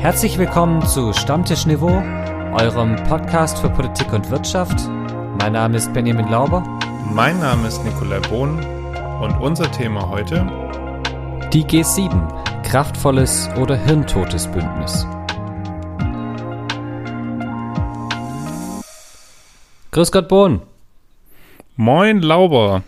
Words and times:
Herzlich 0.00 0.38
willkommen 0.38 0.86
zu 0.86 1.12
Stammtisch 1.12 1.66
Niveau, 1.66 1.88
eurem 2.54 2.94
Podcast 3.08 3.58
für 3.58 3.68
Politik 3.68 4.12
und 4.12 4.30
Wirtschaft. 4.30 4.88
Mein 5.40 5.54
Name 5.54 5.76
ist 5.76 5.92
Benjamin 5.92 6.28
Lauber. 6.28 6.62
Mein 7.12 7.40
Name 7.40 7.66
ist 7.66 7.82
Nikolai 7.84 8.20
Bohn 8.20 8.64
und 9.20 9.32
unser 9.40 9.68
Thema 9.72 10.08
heute 10.08 10.46
Die 11.52 11.64
G7, 11.64 12.62
kraftvolles 12.62 13.48
oder 13.60 13.76
hirntotes 13.76 14.46
Bündnis. 14.46 15.04
Grüß 19.90 20.12
Gott, 20.12 20.28
Bohn. 20.28 20.62
Moin 21.74 22.22
Lauber. 22.22 22.84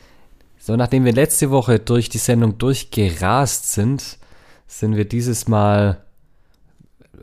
So, 0.60 0.76
nachdem 0.76 1.04
wir 1.04 1.12
letzte 1.12 1.50
Woche 1.50 1.80
durch 1.80 2.08
die 2.08 2.18
Sendung 2.18 2.56
durchgerast 2.58 3.72
sind, 3.72 4.16
sind 4.68 4.94
wir 4.94 5.06
dieses 5.06 5.48
Mal 5.48 6.04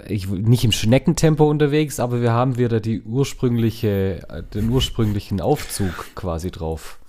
ich, 0.08 0.28
nicht 0.28 0.64
im 0.64 0.72
Schneckentempo 0.72 1.50
unterwegs, 1.50 2.00
aber 2.00 2.22
wir 2.22 2.32
haben 2.32 2.58
wieder 2.58 2.80
die 2.80 3.02
ursprüngliche, 3.02 4.28
den 4.54 4.70
ursprünglichen 4.70 5.42
Aufzug 5.42 6.16
quasi 6.16 6.52
drauf. 6.52 7.00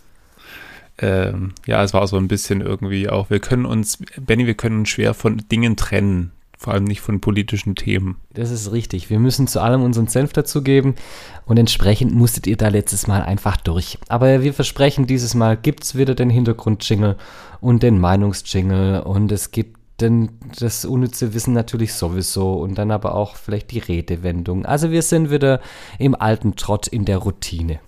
Ähm, 1.00 1.52
ja, 1.66 1.82
es 1.82 1.94
war 1.94 2.06
so 2.06 2.16
ein 2.16 2.28
bisschen 2.28 2.60
irgendwie 2.60 3.08
auch, 3.08 3.30
wir 3.30 3.40
können 3.40 3.66
uns, 3.66 3.98
Benny, 4.20 4.46
wir 4.46 4.54
können 4.54 4.80
uns 4.80 4.88
schwer 4.88 5.14
von 5.14 5.42
Dingen 5.50 5.76
trennen, 5.76 6.32
vor 6.56 6.72
allem 6.72 6.84
nicht 6.84 7.00
von 7.00 7.20
politischen 7.20 7.76
Themen. 7.76 8.16
Das 8.34 8.50
ist 8.50 8.72
richtig. 8.72 9.08
Wir 9.08 9.20
müssen 9.20 9.46
zu 9.46 9.60
allem 9.60 9.82
unseren 9.82 10.08
Senf 10.08 10.32
dazugeben 10.32 10.96
und 11.46 11.56
entsprechend 11.56 12.12
musstet 12.12 12.48
ihr 12.48 12.56
da 12.56 12.66
letztes 12.66 13.06
Mal 13.06 13.22
einfach 13.22 13.56
durch. 13.58 13.98
Aber 14.08 14.42
wir 14.42 14.52
versprechen, 14.52 15.06
dieses 15.06 15.34
Mal 15.34 15.56
gibt 15.56 15.84
es 15.84 15.96
wieder 15.96 16.16
den 16.16 16.30
Hintergrundjingle 16.30 17.16
und 17.60 17.84
den 17.84 18.00
Meinungsjingle 18.00 19.04
und 19.04 19.30
es 19.30 19.52
gibt 19.52 19.77
denn 20.00 20.30
das 20.58 20.84
unnütze 20.84 21.34
Wissen 21.34 21.54
natürlich 21.54 21.94
sowieso 21.94 22.54
und 22.54 22.76
dann 22.76 22.90
aber 22.90 23.14
auch 23.14 23.36
vielleicht 23.36 23.72
die 23.72 23.80
Redewendung. 23.80 24.64
Also 24.64 24.90
wir 24.90 25.02
sind 25.02 25.30
wieder 25.30 25.60
im 25.98 26.14
alten 26.14 26.56
Trott 26.56 26.86
in 26.86 27.04
der 27.04 27.18
Routine. 27.18 27.80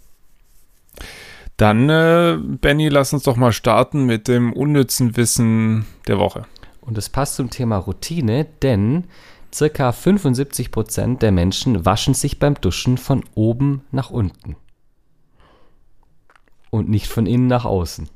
Dann, 1.57 1.89
äh, 1.91 2.39
Benny, 2.41 2.89
lass 2.89 3.13
uns 3.13 3.25
doch 3.25 3.37
mal 3.37 3.53
starten 3.53 4.07
mit 4.07 4.29
dem 4.29 4.53
unnützen 4.53 5.17
Wissen 5.17 5.87
der 6.09 6.19
Woche. 6.19 6.47
Und 6.81 6.97
das 6.97 7.11
passt 7.11 7.37
zum 7.37 7.51
Thema 7.51 7.77
Routine, 7.77 8.47
denn 8.63 9.05
circa 9.53 9.93
75 9.93 10.71
Prozent 10.71 11.23
der 11.23 11.33
Menschen 11.33 11.85
waschen 11.85 12.15
sich 12.15 12.39
beim 12.39 12.55
Duschen 12.55 12.97
von 12.99 13.25
oben 13.35 13.83
nach 13.93 14.11
unten. 14.11 14.57
Und 16.71 16.89
nicht 16.89 17.09
von 17.09 17.27
innen 17.27 17.47
nach 17.47 17.65
außen. 17.65 18.09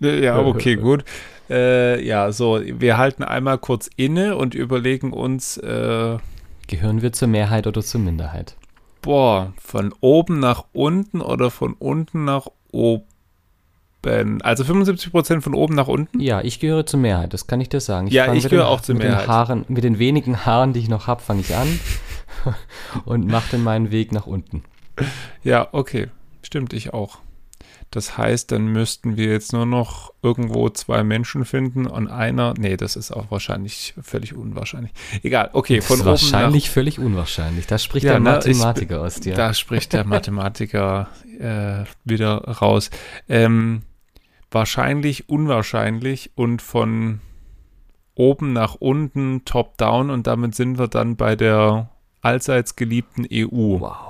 Ja, 0.00 0.38
okay, 0.38 0.76
gut. 0.76 1.04
Äh, 1.50 2.04
ja, 2.04 2.30
so, 2.30 2.60
wir 2.64 2.96
halten 2.96 3.24
einmal 3.24 3.58
kurz 3.58 3.90
inne 3.96 4.36
und 4.36 4.54
überlegen 4.54 5.12
uns. 5.12 5.56
Äh, 5.56 6.18
Gehören 6.68 7.02
wir 7.02 7.12
zur 7.12 7.26
Mehrheit 7.26 7.66
oder 7.66 7.82
zur 7.82 8.00
Minderheit? 8.00 8.54
Boah, 9.02 9.52
von 9.58 9.92
oben 10.00 10.38
nach 10.38 10.64
unten 10.72 11.20
oder 11.20 11.50
von 11.50 11.74
unten 11.74 12.24
nach 12.24 12.46
oben? 12.70 13.02
Also 14.42 14.62
75% 14.64 15.40
von 15.40 15.54
oben 15.54 15.74
nach 15.74 15.88
unten? 15.88 16.20
Ja, 16.20 16.40
ich 16.40 16.60
gehöre 16.60 16.86
zur 16.86 17.00
Mehrheit, 17.00 17.34
das 17.34 17.46
kann 17.46 17.60
ich 17.60 17.68
dir 17.68 17.80
sagen. 17.80 18.06
Ich 18.06 18.12
ja, 18.12 18.32
ich 18.32 18.48
gehöre 18.48 18.68
auch 18.68 18.80
zur 18.80 18.94
mit 18.94 19.04
Mehrheit. 19.04 19.24
Den 19.24 19.28
Haaren, 19.28 19.64
mit 19.68 19.84
den 19.84 19.98
wenigen 19.98 20.46
Haaren, 20.46 20.72
die 20.72 20.80
ich 20.80 20.88
noch 20.88 21.06
habe, 21.06 21.20
fange 21.20 21.40
ich 21.40 21.54
an 21.54 21.80
und 23.04 23.26
mache 23.26 23.50
dann 23.52 23.64
meinen 23.64 23.90
Weg 23.90 24.12
nach 24.12 24.26
unten. 24.26 24.62
Ja, 25.42 25.68
okay. 25.72 26.08
Stimmt, 26.42 26.72
ich 26.72 26.94
auch. 26.94 27.18
Das 27.90 28.16
heißt, 28.16 28.52
dann 28.52 28.68
müssten 28.68 29.16
wir 29.16 29.26
jetzt 29.26 29.52
nur 29.52 29.66
noch 29.66 30.12
irgendwo 30.22 30.68
zwei 30.70 31.02
Menschen 31.02 31.44
finden 31.44 31.86
und 31.86 32.06
einer, 32.06 32.54
nee, 32.56 32.76
das 32.76 32.94
ist 32.94 33.10
auch 33.10 33.32
wahrscheinlich 33.32 33.94
völlig 34.00 34.34
unwahrscheinlich. 34.34 34.92
Egal, 35.24 35.50
okay, 35.54 35.80
von 35.80 35.98
das 35.98 36.06
oben 36.06 36.10
wahrscheinlich 36.10 36.66
nach, 36.66 36.72
völlig 36.72 36.98
unwahrscheinlich. 37.00 37.66
Da 37.66 37.78
spricht 37.78 38.04
ja, 38.04 38.12
der 38.12 38.20
Mathematiker 38.20 38.96
ich, 38.96 39.00
aus 39.00 39.20
dir. 39.20 39.34
Da 39.34 39.54
spricht 39.54 39.92
der 39.92 40.04
Mathematiker 40.04 41.08
äh, 41.40 41.84
wieder 42.04 42.36
raus. 42.44 42.90
Ähm, 43.28 43.82
wahrscheinlich, 44.52 45.28
unwahrscheinlich 45.28 46.30
und 46.36 46.62
von 46.62 47.20
oben 48.14 48.52
nach 48.52 48.76
unten, 48.76 49.44
top 49.44 49.78
down 49.78 50.10
und 50.10 50.28
damit 50.28 50.54
sind 50.54 50.78
wir 50.78 50.86
dann 50.86 51.16
bei 51.16 51.34
der 51.34 51.90
allseits 52.22 52.76
geliebten 52.76 53.26
EU. 53.32 53.80
Wow. 53.80 54.09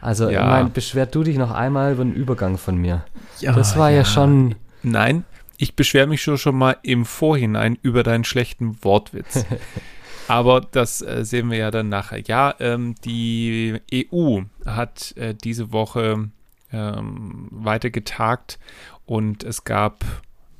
Also, 0.00 0.30
ja. 0.30 0.40
ich 0.40 0.46
meine, 0.46 0.68
beschwert 0.70 1.14
du 1.14 1.22
dich 1.22 1.36
noch 1.36 1.50
einmal 1.50 1.92
über 1.92 2.04
den 2.04 2.14
Übergang 2.14 2.58
von 2.58 2.76
mir. 2.76 3.04
Ja, 3.40 3.52
das 3.52 3.76
war 3.76 3.90
ja, 3.90 3.98
ja 3.98 4.04
schon. 4.04 4.54
Nein, 4.82 5.24
ich 5.56 5.74
beschwere 5.74 6.06
mich 6.06 6.22
schon, 6.22 6.38
schon 6.38 6.56
mal 6.56 6.76
im 6.82 7.04
Vorhinein 7.04 7.76
über 7.82 8.02
deinen 8.02 8.24
schlechten 8.24 8.82
Wortwitz. 8.82 9.44
Aber 10.28 10.60
das 10.60 11.00
äh, 11.00 11.24
sehen 11.24 11.50
wir 11.50 11.58
ja 11.58 11.70
dann 11.70 11.88
nachher. 11.88 12.20
Ja, 12.20 12.54
ähm, 12.60 12.94
die 13.04 13.80
EU 13.92 14.40
hat 14.66 15.16
äh, 15.16 15.34
diese 15.34 15.72
Woche 15.72 16.28
ähm, 16.72 17.48
weiter 17.50 17.90
getagt 17.90 18.58
und 19.06 19.42
es 19.42 19.64
gab 19.64 20.04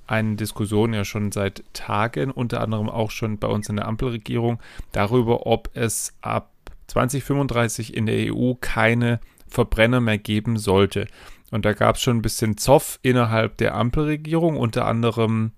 eine 0.06 0.36
Diskussion 0.36 0.94
ja 0.94 1.04
schon 1.04 1.32
seit 1.32 1.62
Tagen, 1.74 2.30
unter 2.30 2.62
anderem 2.62 2.88
auch 2.88 3.10
schon 3.10 3.38
bei 3.38 3.46
uns 3.46 3.68
in 3.68 3.76
der 3.76 3.86
Ampelregierung, 3.86 4.58
darüber, 4.92 5.46
ob 5.46 5.70
es 5.74 6.14
ab 6.22 6.50
2035 6.88 7.96
in 7.96 8.06
der 8.06 8.34
EU 8.34 8.54
keine 8.54 9.20
Verbrenner 9.46 10.00
mehr 10.00 10.18
geben 10.18 10.58
sollte. 10.58 11.06
Und 11.50 11.64
da 11.64 11.72
gab 11.72 11.96
es 11.96 12.02
schon 12.02 12.18
ein 12.18 12.22
bisschen 12.22 12.58
Zoff 12.58 12.98
innerhalb 13.02 13.56
der 13.56 13.74
Ampelregierung, 13.74 14.56
unter 14.56 14.86
anderem, 14.86 15.52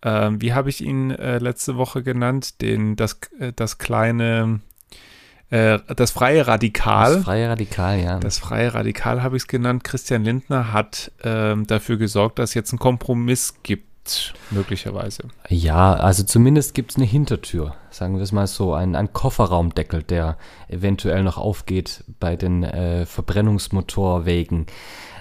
äh, 0.00 0.30
wie 0.38 0.52
habe 0.52 0.70
ich 0.70 0.80
ihn 0.80 1.10
äh, 1.10 1.38
letzte 1.38 1.76
Woche 1.76 2.02
genannt, 2.02 2.60
den, 2.60 2.96
das, 2.96 3.20
äh, 3.38 3.52
das 3.54 3.78
kleine, 3.78 4.60
äh, 5.50 5.78
das 5.94 6.10
freie 6.10 6.46
Radikal. 6.46 7.14
Das 7.14 7.24
freie 7.24 7.48
Radikal, 7.48 8.00
ja. 8.00 8.18
Das 8.18 8.38
freie 8.38 8.74
Radikal 8.74 9.22
habe 9.22 9.36
ich 9.36 9.44
es 9.44 9.46
genannt. 9.46 9.84
Christian 9.84 10.24
Lindner 10.24 10.72
hat 10.72 11.12
ähm, 11.22 11.66
dafür 11.66 11.98
gesorgt, 11.98 12.40
dass 12.40 12.50
es 12.50 12.54
jetzt 12.54 12.72
einen 12.72 12.80
Kompromiss 12.80 13.62
gibt 13.62 13.87
möglicherweise. 14.50 15.24
Ja, 15.48 15.94
also 15.94 16.22
zumindest 16.22 16.74
gibt 16.74 16.92
es 16.92 16.96
eine 16.96 17.06
Hintertür, 17.06 17.74
sagen 17.90 18.16
wir 18.16 18.22
es 18.22 18.32
mal 18.32 18.46
so, 18.46 18.74
ein, 18.74 18.94
ein 18.96 19.12
Kofferraumdeckel, 19.12 20.02
der 20.02 20.36
eventuell 20.68 21.22
noch 21.22 21.38
aufgeht 21.38 22.04
bei 22.20 22.36
den 22.36 22.62
äh, 22.62 23.06
Verbrennungsmotorwegen. 23.06 24.66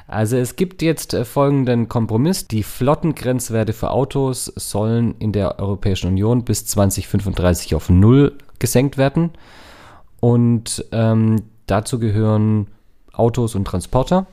Also 0.08 0.38
es 0.38 0.56
gibt 0.56 0.82
jetzt 0.82 1.14
äh, 1.14 1.26
folgenden 1.26 1.90
Kompromiss. 1.90 2.48
Die 2.48 2.64
Flottengrenzwerte 2.64 3.74
für 3.74 3.92
Autos 3.92 4.46
sollen 4.56 5.16
in 5.20 5.34
der 5.34 5.60
Europäischen 5.60 6.08
Union 6.08 6.46
bis 6.46 6.66
2035 6.66 7.76
auf 7.76 7.90
Null 7.90 8.38
gesenkt 8.60 8.98
werden. 8.98 9.32
Und 10.20 10.86
ähm, 10.94 11.44
dazu 11.68 12.00
gehören 12.00 12.68
Autos 13.12 13.56
und 13.56 13.66
Transporter. 13.66 14.28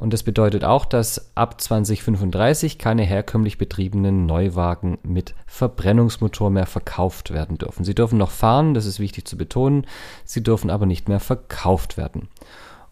Und 0.00 0.14
das 0.14 0.22
bedeutet 0.22 0.64
auch, 0.64 0.86
dass 0.86 1.30
ab 1.36 1.60
2035 1.60 2.78
keine 2.78 3.02
herkömmlich 3.02 3.58
betriebenen 3.58 4.24
Neuwagen 4.24 4.96
mit 5.02 5.34
Verbrennungsmotor 5.44 6.48
mehr 6.48 6.64
verkauft 6.64 7.30
werden 7.34 7.58
dürfen. 7.58 7.84
Sie 7.84 7.94
dürfen 7.94 8.16
noch 8.16 8.30
fahren, 8.30 8.72
das 8.72 8.86
ist 8.86 8.98
wichtig 8.98 9.28
zu 9.28 9.36
betonen, 9.36 9.86
sie 10.24 10.42
dürfen 10.42 10.70
aber 10.70 10.86
nicht 10.86 11.10
mehr 11.10 11.20
verkauft 11.20 11.98
werden. 11.98 12.28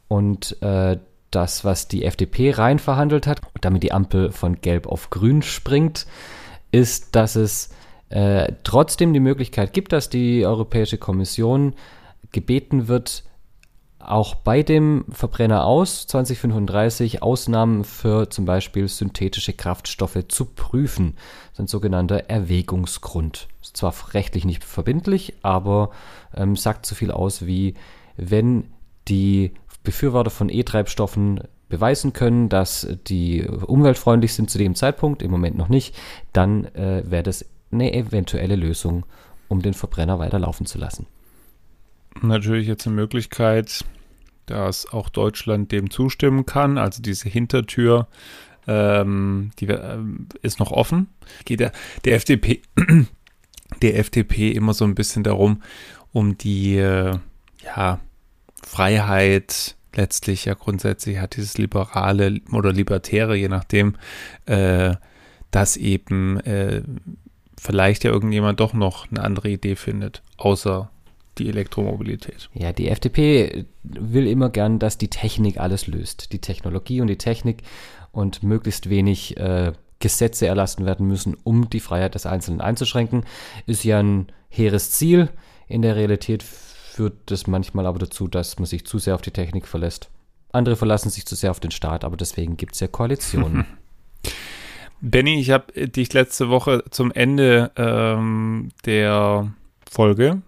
Und 0.07 0.61
äh, 0.61 0.99
das, 1.31 1.65
was 1.65 1.89
die 1.89 2.05
FDP 2.05 2.51
rein 2.51 2.79
verhandelt 2.79 3.27
hat, 3.27 3.41
damit 3.63 3.85
die 3.85 3.93
Ampel 3.93 4.31
von 4.31 4.61
Gelb 4.61 4.87
auf 4.87 5.09
Grün 5.09 5.41
springt, 5.41 6.07
ist, 6.73 7.17
dass 7.17 7.37
es 7.37 7.71
äh, 8.11 8.53
trotzdem 8.65 9.15
die 9.15 9.21
Möglichkeit 9.21 9.73
gibt, 9.73 9.95
dass 9.95 10.11
die 10.11 10.45
Europäische 10.45 10.99
Kommission 10.99 11.75
gebeten 12.33 12.87
wird, 12.87 13.25
auch 14.11 14.35
bei 14.35 14.63
dem 14.63 15.05
Verbrenner 15.11 15.65
aus 15.65 16.07
2035 16.07 17.23
Ausnahmen 17.23 17.85
für 17.85 18.31
zum 18.31 18.45
Beispiel 18.45 18.89
synthetische 18.89 19.53
Kraftstoffe 19.53 20.27
zu 20.29 20.47
prüfen. 20.47 21.15
Das 21.15 21.53
ist 21.55 21.61
ein 21.61 21.67
sogenannter 21.67 22.29
Erwägungsgrund. 22.29 23.49
Ist 23.63 23.77
zwar 23.77 23.95
rechtlich 24.13 24.45
nicht 24.45 24.65
verbindlich, 24.65 25.35
aber 25.43 25.91
ähm, 26.35 26.57
sagt 26.57 26.87
so 26.87 26.95
viel 26.95 27.11
aus 27.11 27.47
wie, 27.47 27.75
wenn 28.17 28.65
die 29.09 29.53
Befürworter 29.85 30.31
von 30.31 30.49
E-Treibstoffen 30.49 31.41
beweisen 31.69 32.13
können, 32.13 32.49
dass 32.49 32.89
die 33.07 33.47
umweltfreundlich 33.47 34.35
sind 34.35 34.51
zu 34.51 34.59
dem 34.59 34.75
Zeitpunkt, 34.75 35.23
im 35.23 35.31
Moment 35.31 35.57
noch 35.57 35.69
nicht, 35.69 35.95
dann 36.33 36.65
äh, 36.75 37.03
wäre 37.07 37.23
das 37.23 37.45
eine 37.71 37.93
eventuelle 37.93 38.57
Lösung, 38.57 39.05
um 39.49 39.61
den 39.61 39.75
Verbrenner 39.75 40.19
weiterlaufen 40.19 40.67
zu 40.67 40.79
lassen. 40.79 41.07
Natürlich 42.23 42.67
jetzt 42.67 42.87
eine 42.87 42.97
Möglichkeit, 42.97 43.85
dass 44.51 44.93
auch 44.93 45.09
Deutschland 45.09 45.73
dem 45.73 45.91
zustimmen 45.91 46.47
kann. 46.47 46.79
Also 46.79 47.03
diese 47.03 47.29
Hintertür, 47.29 48.09
ähm, 48.67 49.51
die 49.59 49.67
äh, 49.67 49.99
ist 50.43 50.59
noch 50.59 50.73
offen. 50.73 51.09
Geht 51.45 51.61
der, 51.61 51.73
der 52.05 52.17
FDP, 52.17 52.63
der 53.83 53.99
FDP 53.99 54.51
immer 54.51 54.75
so 54.75 54.85
ein 54.85 54.95
bisschen 54.95 55.25
darum, 55.25 55.63
um 56.13 56.37
die 56.39 56.77
äh, 56.77 57.19
ja, 57.65 58.01
Freiheit 58.63 59.77
letztlich 59.95 60.45
ja 60.45 60.55
grundsätzlich 60.55 61.19
hat 61.19 61.37
dieses 61.37 61.59
liberale 61.59 62.41
oder 62.53 62.73
libertäre, 62.73 63.37
je 63.37 63.49
nachdem, 63.49 63.97
äh, 64.47 64.95
dass 65.51 65.77
eben 65.77 66.39
äh, 66.41 66.83
vielleicht 67.61 68.05
ja 68.05 68.11
irgendjemand 68.11 68.61
doch 68.61 68.75
noch 68.75 69.11
eine 69.11 69.23
andere 69.23 69.49
Idee 69.49 69.77
findet, 69.77 70.23
außer 70.37 70.91
die 71.39 71.49
Elektromobilität. 71.49 72.49
Ja, 72.55 72.73
die 72.73 72.89
FDP 72.89 73.67
will 73.83 74.27
immer 74.27 74.51
gern, 74.51 74.79
dass 74.79 74.99
die 74.99 75.09
Technik 75.09 75.59
alles 75.59 75.87
löst. 75.87 76.33
Die 76.33 76.41
Technologie 76.41 77.01
und 77.01 77.07
die 77.09 77.19
Technik 77.19 77.63
und 78.13 78.43
möglichst 78.43 78.91
wenig 78.91 79.37
äh, 79.37 79.73
Gesetze 80.01 80.47
erlassen 80.47 80.87
werden 80.87 81.07
müssen, 81.07 81.37
um 81.45 81.71
die 81.71 81.81
Freiheit 81.81 82.15
des 82.15 82.27
Einzelnen 82.27 82.61
einzuschränken. 82.61 83.25
Ist 83.67 83.85
ja 83.85 83.99
ein 83.99 84.29
hehres 84.49 84.91
Ziel. 84.93 85.29
In 85.67 85.83
der 85.83 85.97
Realität 85.97 86.43
führt 86.43 87.15
das 87.27 87.47
manchmal 87.47 87.87
aber 87.87 87.99
dazu, 87.99 88.29
dass 88.29 88.59
man 88.59 88.67
sich 88.67 88.85
zu 88.87 88.99
sehr 88.99 89.15
auf 89.15 89.23
die 89.23 89.31
Technik 89.31 89.67
verlässt. 89.67 90.11
Andere 90.51 90.77
verlassen 90.77 91.11
sich 91.11 91.27
zu 91.27 91.35
sehr 91.35 91.51
auf 91.51 91.61
den 91.61 91.71
Staat, 91.71 92.05
aber 92.05 92.17
deswegen 92.17 92.57
gibt 92.57 92.75
es 92.75 92.81
ja 92.81 92.89
Koalitionen. 92.89 93.67
Benny, 95.01 95.39
ich 95.39 95.51
habe 95.51 95.89
dich 95.89 96.13
letzte 96.13 96.49
Woche 96.49 96.83
zum 96.91 97.13
Ende 97.13 97.71
ähm, 97.77 98.71
der 98.85 99.53
Folge 99.89 100.43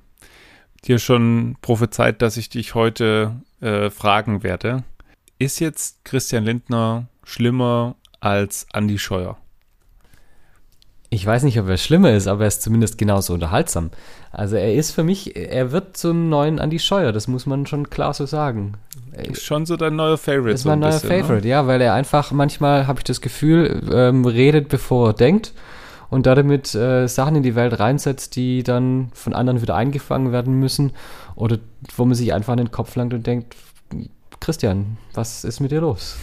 dir 0.87 0.99
schon 0.99 1.57
prophezeit, 1.63 2.23
dass 2.23 2.37
ich 2.37 2.49
dich 2.49 2.75
heute 2.75 3.37
äh, 3.61 3.91
fragen 3.91 4.43
werde. 4.43 4.85
Ist 5.39 5.61
jetzt 5.61 6.05
Christian 6.05 6.45
Lindner 6.45 7.09
schlimmer 7.25 7.97
als 8.21 8.67
Andi 8.73 8.99
Scheuer? 8.99 9.37
Ich 11.13 11.27
weiß 11.27 11.43
nicht, 11.43 11.59
ob 11.59 11.69
er 11.69 11.77
schlimmer 11.77 12.13
ist, 12.13 12.29
aber 12.29 12.43
er 12.45 12.49
ist 12.49 12.63
zumindest 12.63 12.97
genauso 12.97 13.35
unterhaltsam. 13.35 13.91
Also 14.31 14.55
er 14.55 14.75
ist 14.75 14.93
für 14.93 15.03
mich, 15.03 15.35
er 15.35 15.73
wird 15.73 15.97
zum 15.97 16.29
neuen 16.29 16.59
Andy 16.59 16.79
Scheuer, 16.79 17.11
das 17.11 17.27
muss 17.27 17.47
man 17.47 17.67
schon 17.67 17.91
klar 17.91 18.15
so 18.15 18.27
sagen. 18.27 18.75
Ist 19.15 19.45
schon 19.45 19.67
so 19.67 19.77
dein 19.77 19.97
neuer 19.97 20.19
Favorite. 20.19 20.51
Ist 20.51 20.67
mein 20.67 20.79
so 20.79 20.87
neuer 20.87 20.93
bisschen, 20.93 21.09
ne? 21.09 21.23
Favorite, 21.23 21.45
ne? 21.45 21.51
ja, 21.51 21.67
weil 21.67 21.81
er 21.81 21.95
einfach 21.95 22.31
manchmal, 22.31 22.87
habe 22.87 23.01
ich 23.01 23.05
das 23.05 23.21
Gefühl, 23.21 23.83
ähm, 23.93 24.25
redet, 24.25 24.69
bevor 24.69 25.09
er 25.09 25.15
denkt 25.15 25.53
und 26.11 26.27
damit 26.27 26.75
äh, 26.75 27.07
Sachen 27.07 27.37
in 27.37 27.43
die 27.43 27.55
Welt 27.55 27.79
reinsetzt, 27.79 28.37
die 28.37 28.63
dann 28.63 29.11
von 29.15 29.33
anderen 29.33 29.63
wieder 29.63 29.77
eingefangen 29.77 30.33
werden 30.33 30.55
müssen 30.55 30.93
oder 31.37 31.59
wo 31.97 32.05
man 32.05 32.15
sich 32.15 32.35
einfach 32.35 32.53
an 32.53 32.59
den 32.59 32.71
Kopf 32.71 32.97
langt 32.97 33.15
und 33.15 33.27
denkt, 33.27 33.57
Christian, 34.41 34.97
was 35.15 35.45
ist 35.45 35.61
mit 35.61 35.71
dir 35.71 35.81
los? 35.81 36.17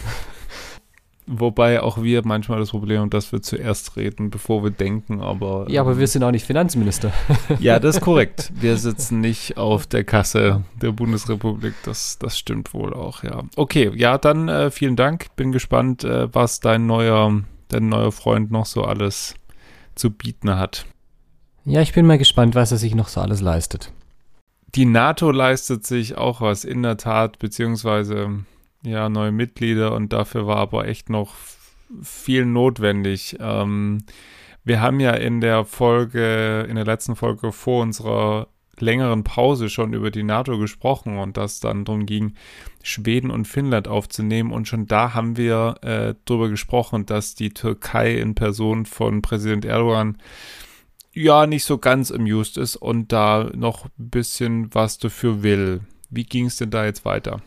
Wobei 1.30 1.82
auch 1.82 2.02
wir 2.02 2.24
manchmal 2.24 2.58
das 2.58 2.70
Problem 2.70 3.02
haben, 3.02 3.10
dass 3.10 3.32
wir 3.32 3.42
zuerst 3.42 3.96
reden, 3.96 4.30
bevor 4.30 4.64
wir 4.64 4.70
denken, 4.70 5.20
aber. 5.20 5.66
Ja, 5.68 5.82
aber 5.82 5.92
ähm, 5.92 5.98
wir 5.98 6.06
sind 6.06 6.24
auch 6.24 6.30
nicht 6.30 6.46
Finanzminister. 6.46 7.12
ja, 7.60 7.78
das 7.78 7.96
ist 7.96 8.00
korrekt. 8.00 8.50
Wir 8.58 8.78
sitzen 8.78 9.20
nicht 9.20 9.58
auf 9.58 9.86
der 9.86 10.04
Kasse 10.04 10.64
der 10.80 10.92
Bundesrepublik. 10.92 11.74
Das, 11.84 12.18
das 12.18 12.38
stimmt 12.38 12.72
wohl 12.72 12.94
auch, 12.94 13.24
ja. 13.24 13.42
Okay, 13.56 13.92
ja, 13.94 14.16
dann 14.16 14.48
äh, 14.48 14.70
vielen 14.70 14.96
Dank. 14.96 15.26
Bin 15.36 15.52
gespannt, 15.52 16.02
äh, 16.02 16.34
was 16.34 16.60
dein 16.60 16.86
neuer, 16.86 17.42
dein 17.68 17.90
neuer 17.90 18.10
Freund 18.10 18.50
noch 18.50 18.64
so 18.64 18.84
alles 18.84 19.34
zu 19.98 20.10
bieten 20.10 20.56
hat. 20.56 20.86
Ja, 21.64 21.82
ich 21.82 21.92
bin 21.92 22.06
mal 22.06 22.18
gespannt, 22.18 22.54
was 22.54 22.72
er 22.72 22.78
sich 22.78 22.94
noch 22.94 23.08
so 23.08 23.20
alles 23.20 23.40
leistet. 23.40 23.92
Die 24.74 24.84
NATO 24.84 25.30
leistet 25.30 25.86
sich 25.86 26.16
auch 26.16 26.40
was, 26.40 26.64
in 26.64 26.82
der 26.82 26.96
Tat, 26.96 27.38
beziehungsweise 27.38 28.44
ja, 28.82 29.08
neue 29.08 29.32
Mitglieder 29.32 29.94
und 29.94 30.12
dafür 30.12 30.46
war 30.46 30.56
aber 30.56 30.86
echt 30.86 31.10
noch 31.10 31.34
viel 32.02 32.44
notwendig. 32.44 33.36
Ähm, 33.40 34.04
wir 34.64 34.80
haben 34.80 35.00
ja 35.00 35.12
in 35.12 35.40
der 35.40 35.64
Folge, 35.64 36.66
in 36.68 36.76
der 36.76 36.84
letzten 36.84 37.16
Folge 37.16 37.52
vor 37.52 37.82
unserer 37.82 38.48
längeren 38.80 39.24
Pause 39.24 39.68
schon 39.68 39.92
über 39.92 40.10
die 40.10 40.22
NATO 40.22 40.58
gesprochen 40.58 41.18
und 41.18 41.36
dass 41.36 41.60
dann 41.60 41.84
darum 41.84 42.06
ging, 42.06 42.34
Schweden 42.82 43.30
und 43.30 43.46
Finnland 43.46 43.88
aufzunehmen. 43.88 44.52
Und 44.52 44.68
schon 44.68 44.86
da 44.86 45.14
haben 45.14 45.36
wir 45.36 45.76
äh, 45.82 46.14
darüber 46.24 46.48
gesprochen, 46.48 47.06
dass 47.06 47.34
die 47.34 47.50
Türkei 47.50 48.14
in 48.14 48.34
Person 48.34 48.86
von 48.86 49.22
Präsident 49.22 49.64
Erdogan 49.64 50.18
ja 51.12 51.46
nicht 51.46 51.64
so 51.64 51.78
ganz 51.78 52.10
amused 52.10 52.56
ist 52.56 52.76
und 52.76 53.12
da 53.12 53.50
noch 53.54 53.86
ein 53.86 54.10
bisschen 54.10 54.74
was 54.74 54.98
dafür 54.98 55.42
will. 55.42 55.80
Wie 56.10 56.24
ging 56.24 56.46
es 56.46 56.56
denn 56.56 56.70
da 56.70 56.84
jetzt 56.84 57.04
weiter? 57.04 57.40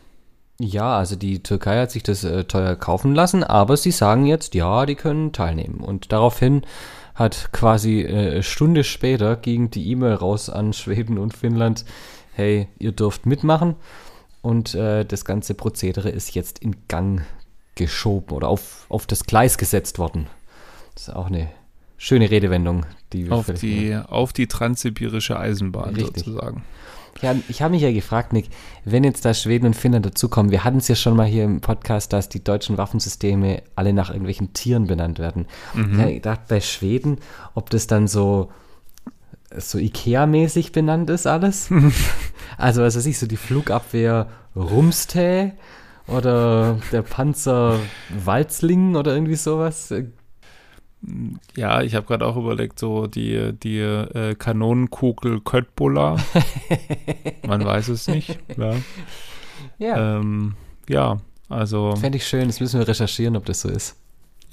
Ja, 0.59 0.97
also 0.97 1.15
die 1.15 1.41
Türkei 1.41 1.79
hat 1.79 1.91
sich 1.91 2.03
das 2.03 2.23
äh, 2.23 2.43
teuer 2.43 2.75
kaufen 2.75 3.15
lassen, 3.15 3.43
aber 3.43 3.77
sie 3.77 3.89
sagen 3.89 4.27
jetzt, 4.27 4.53
ja, 4.53 4.85
die 4.85 4.93
können 4.93 5.31
teilnehmen. 5.31 5.79
Und 5.79 6.11
daraufhin 6.11 6.61
hat 7.21 7.51
quasi 7.51 8.01
äh, 8.01 8.43
Stunde 8.43 8.83
später 8.83 9.35
ging 9.35 9.69
die 9.69 9.89
E-Mail 9.91 10.15
raus 10.15 10.49
an 10.49 10.73
Schweden 10.73 11.17
und 11.17 11.35
Finnland, 11.35 11.85
hey, 12.33 12.67
ihr 12.79 12.91
dürft 12.91 13.25
mitmachen. 13.25 13.75
Und 14.41 14.73
äh, 14.73 15.05
das 15.05 15.23
ganze 15.23 15.53
Prozedere 15.53 16.09
ist 16.09 16.33
jetzt 16.33 16.59
in 16.59 16.75
Gang 16.87 17.21
geschoben 17.75 18.35
oder 18.35 18.47
auf, 18.49 18.85
auf 18.89 19.05
das 19.05 19.25
Gleis 19.25 19.57
gesetzt 19.57 19.99
worden. 19.99 20.27
Das 20.95 21.07
ist 21.07 21.15
auch 21.15 21.27
eine 21.27 21.49
schöne 21.97 22.29
Redewendung. 22.31 22.85
Die 23.13 23.29
auf, 23.29 23.47
die, 23.47 23.95
auf 23.95 24.33
die 24.33 24.47
transsibirische 24.47 25.39
Eisenbahn 25.39 25.95
Richtig. 25.95 26.25
sozusagen. 26.25 26.63
Ja, 27.21 27.35
ich 27.49 27.61
habe 27.61 27.73
mich 27.73 27.83
ja 27.83 27.91
gefragt, 27.91 28.33
Nick, 28.33 28.49
wenn 28.85 29.03
jetzt 29.03 29.25
da 29.25 29.33
Schweden 29.33 29.67
und 29.67 29.75
Finnland 29.75 30.05
dazukommen, 30.05 30.51
wir 30.51 30.63
hatten 30.63 30.77
es 30.77 30.87
ja 30.87 30.95
schon 30.95 31.15
mal 31.15 31.27
hier 31.27 31.43
im 31.43 31.61
Podcast, 31.61 32.13
dass 32.13 32.29
die 32.29 32.43
deutschen 32.43 32.77
Waffensysteme 32.77 33.61
alle 33.75 33.93
nach 33.93 34.09
irgendwelchen 34.09 34.53
Tieren 34.53 34.87
benannt 34.87 35.19
werden. 35.19 35.45
Mhm. 35.73 35.93
Ich 35.93 35.99
habe 35.99 36.13
gedacht, 36.13 36.41
bei 36.47 36.61
Schweden, 36.61 37.17
ob 37.53 37.69
das 37.69 37.87
dann 37.87 38.07
so, 38.07 38.49
so 39.55 39.77
Ikea-mäßig 39.77 40.71
benannt 40.71 41.09
ist 41.09 41.27
alles. 41.27 41.69
also, 42.57 42.81
was 42.81 42.95
weiß 42.95 43.05
ich, 43.05 43.19
so 43.19 43.27
die 43.27 43.37
Flugabwehr 43.37 44.27
Rumstee 44.55 45.53
oder 46.07 46.79
der 46.91 47.03
Panzer 47.03 47.79
Walzling 48.09 48.95
oder 48.95 49.13
irgendwie 49.13 49.35
sowas. 49.35 49.93
Ja, 51.55 51.81
ich 51.81 51.95
habe 51.95 52.05
gerade 52.05 52.25
auch 52.25 52.37
überlegt, 52.37 52.77
so 52.77 53.07
die, 53.07 53.53
die 53.53 53.79
äh, 53.79 54.35
Kanonenkugel 54.35 55.41
Köttbullar. 55.41 56.19
Man 57.47 57.65
weiß 57.65 57.87
es 57.87 58.07
nicht. 58.07 58.37
Ja, 58.57 58.75
ja. 59.79 60.17
Ähm, 60.17 60.55
ja 60.87 61.17
also. 61.49 61.95
Fände 61.95 62.17
ich 62.17 62.27
schön, 62.27 62.47
das 62.47 62.59
müssen 62.59 62.79
wir 62.79 62.87
recherchieren, 62.87 63.35
ob 63.35 63.45
das 63.45 63.61
so 63.61 63.69
ist. 63.69 63.97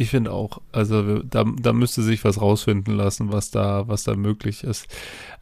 Ich 0.00 0.10
finde 0.10 0.32
auch, 0.32 0.60
also 0.70 1.22
da, 1.22 1.44
da 1.60 1.72
müsste 1.72 2.02
sich 2.02 2.24
was 2.24 2.40
rausfinden 2.40 2.94
lassen, 2.94 3.32
was 3.32 3.50
da, 3.50 3.88
was 3.88 4.04
da 4.04 4.14
möglich 4.14 4.62
ist. 4.62 4.86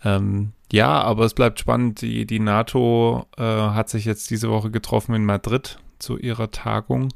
Ähm, 0.02 0.52
ja, 0.72 1.02
aber 1.02 1.26
es 1.26 1.34
bleibt 1.34 1.60
spannend. 1.60 2.00
Die, 2.00 2.26
die 2.26 2.40
NATO 2.40 3.26
äh, 3.36 3.42
hat 3.42 3.90
sich 3.90 4.06
jetzt 4.06 4.30
diese 4.30 4.48
Woche 4.48 4.70
getroffen 4.70 5.14
in 5.14 5.26
Madrid 5.26 5.78
zu 5.98 6.16
ihrer 6.16 6.50
Tagung. 6.50 7.12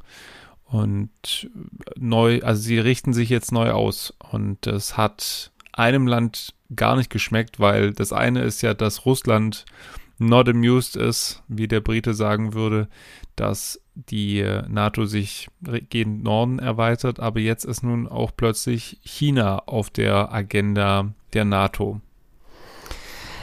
Und 0.71 1.51
neu, 1.97 2.41
also 2.43 2.63
sie 2.63 2.79
richten 2.79 3.13
sich 3.13 3.29
jetzt 3.29 3.51
neu 3.51 3.73
aus. 3.73 4.15
Und 4.31 4.67
es 4.69 4.97
hat 4.97 5.51
einem 5.73 6.07
Land 6.07 6.55
gar 6.75 6.97
nicht 6.97 7.11
geschmeckt, 7.11 7.59
weil 7.59 7.93
das 7.93 8.13
eine 8.13 8.43
ist 8.43 8.63
ja, 8.63 8.75
dass 8.75 9.05
Russland 9.05 9.65
not 10.19 10.49
amused 10.49 10.97
ist, 10.97 11.43
wie 11.49 11.67
der 11.67 11.81
Brite 11.81 12.15
sagen 12.15 12.55
würde, 12.55 12.89
dass 13.35 13.81
die 13.95 14.45
NATO 14.69 15.07
sich 15.07 15.49
gegen 15.89 16.23
Norden 16.23 16.59
erweitert, 16.59 17.21
aber 17.21 17.41
jetzt 17.41 17.65
ist 17.65 17.83
nun 17.83 18.07
auch 18.07 18.31
plötzlich 18.37 19.01
China 19.03 19.63
auf 19.67 19.91
der 19.91 20.33
Agenda 20.33 21.13
der 21.33 21.45
NATO. 21.45 22.01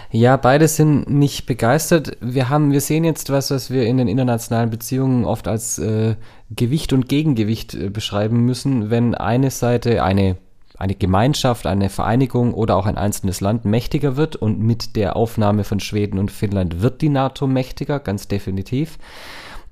Ja, 0.09 0.37
beide 0.37 0.67
sind 0.67 1.09
nicht 1.09 1.45
begeistert. 1.45 2.17
Wir 2.21 2.47
haben, 2.47 2.71
wir 2.71 2.79
sehen 2.79 3.03
jetzt 3.03 3.29
was, 3.29 3.51
was 3.51 3.69
wir 3.69 3.85
in 3.85 3.97
den 3.97 4.07
internationalen 4.07 4.69
Beziehungen 4.69 5.25
oft 5.25 5.47
als 5.49 5.79
äh, 5.79 6.15
Gewicht 6.49 6.93
und 6.93 7.09
Gegengewicht 7.09 7.73
äh, 7.73 7.89
beschreiben 7.89 8.45
müssen, 8.45 8.89
wenn 8.89 9.15
eine 9.15 9.51
Seite, 9.51 10.03
eine, 10.03 10.37
eine 10.77 10.95
Gemeinschaft, 10.95 11.67
eine 11.67 11.89
Vereinigung 11.89 12.53
oder 12.53 12.77
auch 12.77 12.85
ein 12.85 12.97
einzelnes 12.97 13.41
Land 13.41 13.65
mächtiger 13.65 14.15
wird 14.15 14.37
und 14.37 14.59
mit 14.59 14.95
der 14.95 15.17
Aufnahme 15.17 15.65
von 15.65 15.81
Schweden 15.81 16.19
und 16.19 16.31
Finnland 16.31 16.81
wird 16.81 17.01
die 17.01 17.09
NATO 17.09 17.45
mächtiger, 17.45 17.99
ganz 17.99 18.29
definitiv, 18.29 18.97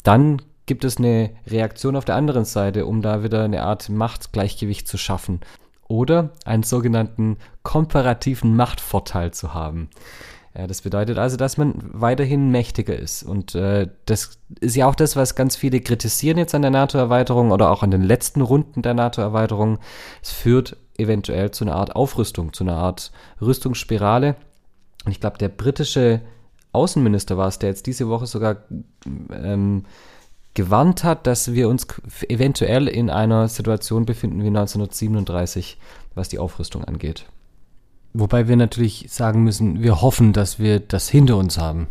dann 0.03 0.41
gibt 0.65 0.83
es 0.83 0.97
eine 0.97 1.29
Reaktion 1.47 1.95
auf 1.95 2.05
der 2.05 2.15
anderen 2.15 2.43
Seite, 2.43 2.87
um 2.87 3.01
da 3.01 3.23
wieder 3.23 3.43
eine 3.43 3.63
Art 3.63 3.87
Machtgleichgewicht 3.87 4.87
zu 4.87 4.97
schaffen 4.97 5.39
oder 5.87 6.31
einen 6.45 6.63
sogenannten 6.63 7.37
komparativen 7.63 8.55
Machtvorteil 8.55 9.31
zu 9.31 9.53
haben. 9.53 9.89
Ja, 10.57 10.67
das 10.67 10.81
bedeutet 10.81 11.17
also, 11.17 11.35
dass 11.35 11.57
man 11.57 11.73
weiterhin 11.75 12.49
mächtiger 12.49 12.97
ist. 12.97 13.23
Und 13.23 13.55
äh, 13.55 13.89
das 14.05 14.39
ist 14.61 14.75
ja 14.75 14.87
auch 14.87 14.95
das, 14.95 15.17
was 15.17 15.35
ganz 15.35 15.57
viele 15.57 15.81
kritisieren 15.81 16.37
jetzt 16.37 16.55
an 16.55 16.61
der 16.61 16.71
NATO-Erweiterung 16.71 17.51
oder 17.51 17.69
auch 17.71 17.83
an 17.83 17.91
den 17.91 18.03
letzten 18.03 18.39
Runden 18.39 18.81
der 18.81 18.93
NATO-Erweiterung. 18.93 19.79
Es 20.21 20.31
führt 20.31 20.77
eventuell 20.97 21.51
zu 21.51 21.65
einer 21.65 21.75
Art 21.75 21.95
Aufrüstung, 21.95 22.53
zu 22.53 22.63
einer 22.63 22.77
Art 22.77 23.11
Rüstungsspirale. 23.41 24.37
Und 25.05 25.11
ich 25.11 25.19
glaube, 25.19 25.37
der 25.37 25.49
britische 25.49 26.21
Außenminister 26.71 27.37
war 27.37 27.49
es, 27.49 27.59
der 27.59 27.69
jetzt 27.69 27.85
diese 27.85 28.07
Woche 28.07 28.25
sogar 28.25 28.57
ähm, 29.31 29.83
gewarnt 30.55 31.03
hat, 31.03 31.27
dass 31.27 31.53
wir 31.53 31.69
uns 31.69 31.85
eventuell 32.27 32.87
in 32.87 33.09
einer 33.09 33.47
Situation 33.47 34.05
befinden 34.05 34.41
wie 34.41 34.47
1937, 34.47 35.77
was 36.15 36.29
die 36.29 36.39
Aufrüstung 36.39 36.83
angeht. 36.83 37.27
Wobei 38.13 38.47
wir 38.47 38.55
natürlich 38.55 39.05
sagen 39.09 39.43
müssen, 39.43 39.83
wir 39.83 40.01
hoffen, 40.01 40.33
dass 40.33 40.57
wir 40.57 40.79
das 40.79 41.09
hinter 41.09 41.37
uns 41.37 41.57
haben. 41.57 41.87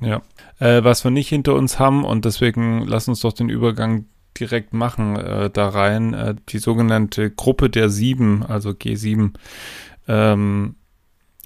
Ja, 0.00 0.22
äh, 0.58 0.84
was 0.84 1.04
wir 1.04 1.10
nicht 1.10 1.28
hinter 1.28 1.54
uns 1.54 1.78
haben 1.78 2.04
und 2.04 2.24
deswegen 2.24 2.86
lass 2.86 3.08
uns 3.08 3.20
doch 3.20 3.32
den 3.32 3.48
Übergang 3.48 4.06
direkt 4.38 4.72
machen 4.72 5.16
äh, 5.16 5.50
da 5.50 5.68
rein. 5.68 6.14
Äh, 6.14 6.34
die 6.48 6.58
sogenannte 6.58 7.30
Gruppe 7.30 7.70
der 7.70 7.90
Sieben, 7.90 8.44
also 8.44 8.70
G7, 8.70 9.32
ähm, 10.08 10.76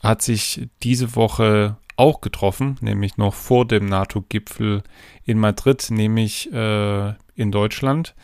hat 0.03 0.23
sich 0.23 0.69
diese 0.83 1.17
Woche 1.17 1.77
auch 1.97 2.21
getroffen, 2.21 2.77
nämlich 2.81 3.17
noch 3.17 3.35
vor 3.35 3.67
dem 3.67 3.87
NATO-Gipfel 3.87 4.83
in 5.25 5.39
Madrid, 5.39 5.87
nämlich 5.91 6.53
äh, 6.53 7.15
in 7.35 7.53
Deutschland. 7.53 8.15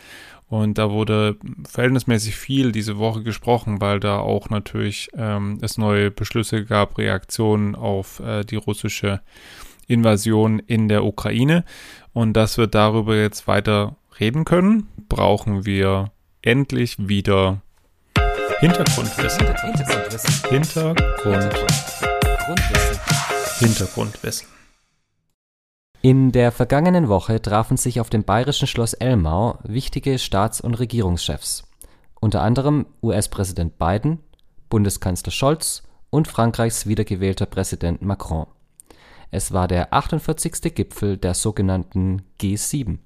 Und 0.47 0.77
da 0.77 0.91
wurde 0.91 1.37
verhältnismäßig 1.65 2.35
viel 2.35 2.73
diese 2.73 2.97
Woche 2.97 3.23
gesprochen, 3.23 3.79
weil 3.79 4.01
da 4.01 4.19
auch 4.19 4.49
natürlich 4.49 5.09
ähm, 5.15 5.59
es 5.61 5.77
neue 5.77 6.11
Beschlüsse 6.11 6.65
gab, 6.65 6.97
Reaktionen 6.97 7.73
auf 7.73 8.19
äh, 8.19 8.43
die 8.43 8.57
russische 8.57 9.21
Invasion 9.87 10.59
in 10.59 10.89
der 10.89 11.05
Ukraine. 11.05 11.63
Und 12.11 12.33
dass 12.33 12.57
wir 12.57 12.67
darüber 12.67 13.15
jetzt 13.15 13.47
weiter 13.47 13.95
reden 14.19 14.43
können, 14.43 14.87
brauchen 15.07 15.65
wir 15.65 16.11
endlich 16.41 16.97
wieder 16.99 17.61
Hintergrundwissen. 18.59 19.47
Hintergrundwissen. 19.47 20.49
Hintergrundwissen. 20.49 22.10
Hintergrundwissen. 23.61 24.47
In 26.01 26.31
der 26.31 26.51
vergangenen 26.51 27.09
Woche 27.09 27.39
trafen 27.39 27.77
sich 27.77 27.99
auf 27.99 28.09
dem 28.09 28.23
bayerischen 28.23 28.67
Schloss 28.67 28.95
Elmau 28.95 29.59
wichtige 29.63 30.17
Staats- 30.17 30.61
und 30.61 30.73
Regierungschefs, 30.73 31.63
unter 32.19 32.41
anderem 32.41 32.87
US-Präsident 33.03 33.77
Biden, 33.77 34.17
Bundeskanzler 34.69 35.31
Scholz 35.31 35.83
und 36.09 36.27
Frankreichs 36.27 36.87
wiedergewählter 36.87 37.45
Präsident 37.45 38.01
Macron. 38.01 38.47
Es 39.29 39.51
war 39.53 39.67
der 39.67 39.93
48. 39.93 40.73
Gipfel 40.73 41.17
der 41.17 41.35
sogenannten 41.35 42.23
G7. 42.41 42.97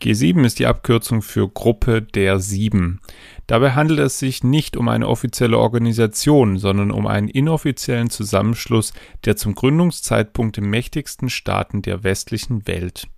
G7 0.00 0.44
ist 0.44 0.58
die 0.58 0.66
Abkürzung 0.66 1.22
für 1.22 1.48
Gruppe 1.48 2.02
der 2.02 2.38
Sieben. 2.38 3.00
Dabei 3.46 3.72
handelt 3.72 4.00
es 4.00 4.18
sich 4.18 4.44
nicht 4.44 4.76
um 4.76 4.88
eine 4.88 5.08
offizielle 5.08 5.58
Organisation, 5.58 6.58
sondern 6.58 6.90
um 6.90 7.06
einen 7.06 7.28
inoffiziellen 7.28 8.10
Zusammenschluss 8.10 8.92
der 9.24 9.36
zum 9.36 9.54
Gründungszeitpunkt 9.54 10.60
mächtigsten 10.60 11.30
Staaten 11.30 11.82
der 11.82 12.04
westlichen 12.04 12.66
Welt. 12.66 13.08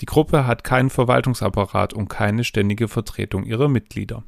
Die 0.00 0.06
Gruppe 0.06 0.46
hat 0.46 0.64
keinen 0.64 0.90
Verwaltungsapparat 0.90 1.92
und 1.92 2.08
keine 2.08 2.44
ständige 2.44 2.88
Vertretung 2.88 3.44
ihrer 3.44 3.68
Mitglieder. 3.68 4.24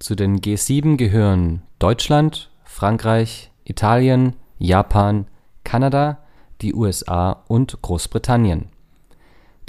Zu 0.00 0.16
den 0.16 0.40
G7 0.40 0.96
gehören 0.96 1.62
Deutschland, 1.78 2.50
Frankreich, 2.64 3.52
Italien, 3.64 4.34
Japan, 4.58 5.26
Kanada, 5.62 6.18
die 6.60 6.74
USA 6.74 7.44
und 7.46 7.80
Großbritannien. 7.82 8.73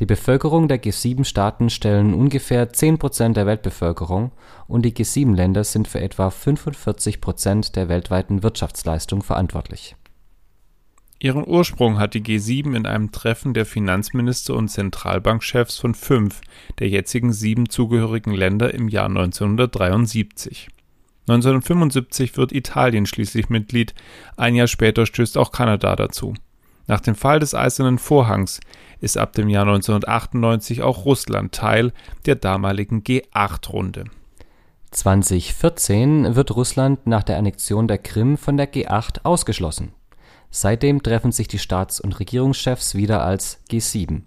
Die 0.02 0.06
Bevölkerung 0.06 0.68
der 0.68 0.82
G7-Staaten 0.82 1.70
stellen 1.70 2.14
ungefähr 2.14 2.72
10 2.72 2.98
Prozent 2.98 3.38
der 3.38 3.46
Weltbevölkerung 3.46 4.34
und 4.68 4.84
die 4.84 4.94
G7-Länder 4.94 5.64
sind 5.64 5.88
für 5.88 6.02
etwa 6.02 6.30
45 6.30 7.22
Prozent 7.22 7.78
der 7.78 7.88
weltweiten 7.88 8.44
Wirtschaftsleistung 8.44 9.24
verantwortlich. 9.24 9.96
Ihren 11.20 11.48
Ursprung 11.48 11.98
hat 11.98 12.14
die 12.14 12.22
G7 12.22 12.76
in 12.76 12.86
einem 12.86 13.14
Treffen 13.14 13.54
der 13.54 13.66
Finanzminister 13.66 14.54
und 14.54 14.68
Zentralbankchefs 14.68 15.78
von 15.78 15.96
fünf 15.96 16.42
der 16.80 16.90
jetzigen 16.90 17.32
sieben 17.32 17.70
zugehörigen 17.70 18.34
Länder 18.34 18.74
im 18.74 18.90
Jahr 18.90 19.08
1973. 19.08 20.68
1975 21.28 22.36
wird 22.36 22.52
Italien 22.52 23.06
schließlich 23.06 23.50
Mitglied, 23.50 23.96
ein 24.36 24.56
Jahr 24.56 24.68
später 24.68 25.06
stößt 25.06 25.38
auch 25.38 25.52
Kanada 25.54 25.96
dazu. 25.96 26.36
Nach 26.88 27.00
dem 27.00 27.16
Fall 27.16 27.40
des 27.40 27.56
Eisernen 27.56 27.98
Vorhangs 27.98 28.60
ist 29.00 29.18
ab 29.18 29.34
dem 29.34 29.50
Jahr 29.50 29.64
1998 29.64 30.82
auch 30.82 31.06
Russland 31.06 31.54
Teil 31.54 31.92
der 32.26 32.36
damaligen 32.36 33.04
G8-Runde. 33.04 34.06
2014 34.92 36.36
wird 36.36 36.56
Russland 36.56 37.06
nach 37.06 37.24
der 37.24 37.38
Annexion 37.38 37.88
der 37.88 37.98
Krim 37.98 38.38
von 38.38 38.56
der 38.56 38.72
G8 38.72 39.22
ausgeschlossen. 39.24 39.94
Seitdem 40.52 41.04
treffen 41.04 41.34
sich 41.34 41.50
die 41.50 41.60
Staats- 41.60 42.00
und 42.00 42.18
Regierungschefs 42.20 42.96
wieder 42.96 43.24
als 43.24 43.60
G7. 43.70 44.22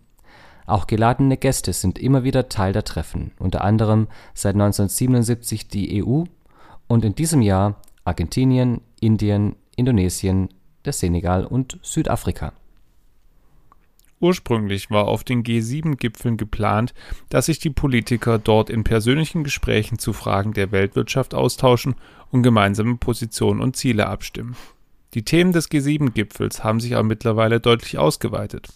Auch 0.67 0.87
geladene 0.87 1.39
Gäste 1.39 1.73
sind 1.73 1.99
immer 1.99 2.25
wieder 2.25 2.51
Teil 2.51 2.75
der 2.75 2.85
Treffen, 2.85 3.33
unter 3.39 3.65
anderem 3.65 4.09
seit 4.35 4.55
1977 4.55 5.69
die 5.69 6.05
EU 6.05 6.25
und 6.87 7.05
in 7.07 7.15
diesem 7.15 7.41
Jahr 7.41 7.81
Argentinien, 8.05 8.83
Indien, 9.01 9.57
Indonesien, 9.77 10.51
der 10.89 10.95
Senegal 10.95 11.45
und 11.45 11.79
Südafrika. 11.83 12.55
Ursprünglich 14.21 14.91
war 14.91 15.07
auf 15.07 15.23
den 15.23 15.45
G7-Gipfeln 15.45 16.39
geplant, 16.39 16.95
dass 17.29 17.47
sich 17.47 17.59
die 17.59 17.69
Politiker 17.69 18.39
dort 18.39 18.71
in 18.71 18.85
persönlichen 18.85 19.45
Gesprächen 19.45 19.99
zu 19.99 20.15
Fragen 20.15 20.55
der 20.55 20.73
Weltwirtschaft 20.73 21.35
austauschen 21.35 21.95
und 22.31 22.43
gemeinsame 22.43 22.97
Positionen 22.97 23.61
und 23.61 23.77
Ziele 23.77 24.07
abstimmen. 24.07 24.57
Die 25.13 25.25
Themen 25.25 25.53
des 25.53 25.71
G7-Gipfels 25.71 26.65
haben 26.65 26.81
sich 26.81 26.95
aber 26.95 27.05
mittlerweile 27.05 27.61
deutlich 27.61 27.99
ausgeweitet. 27.99 28.69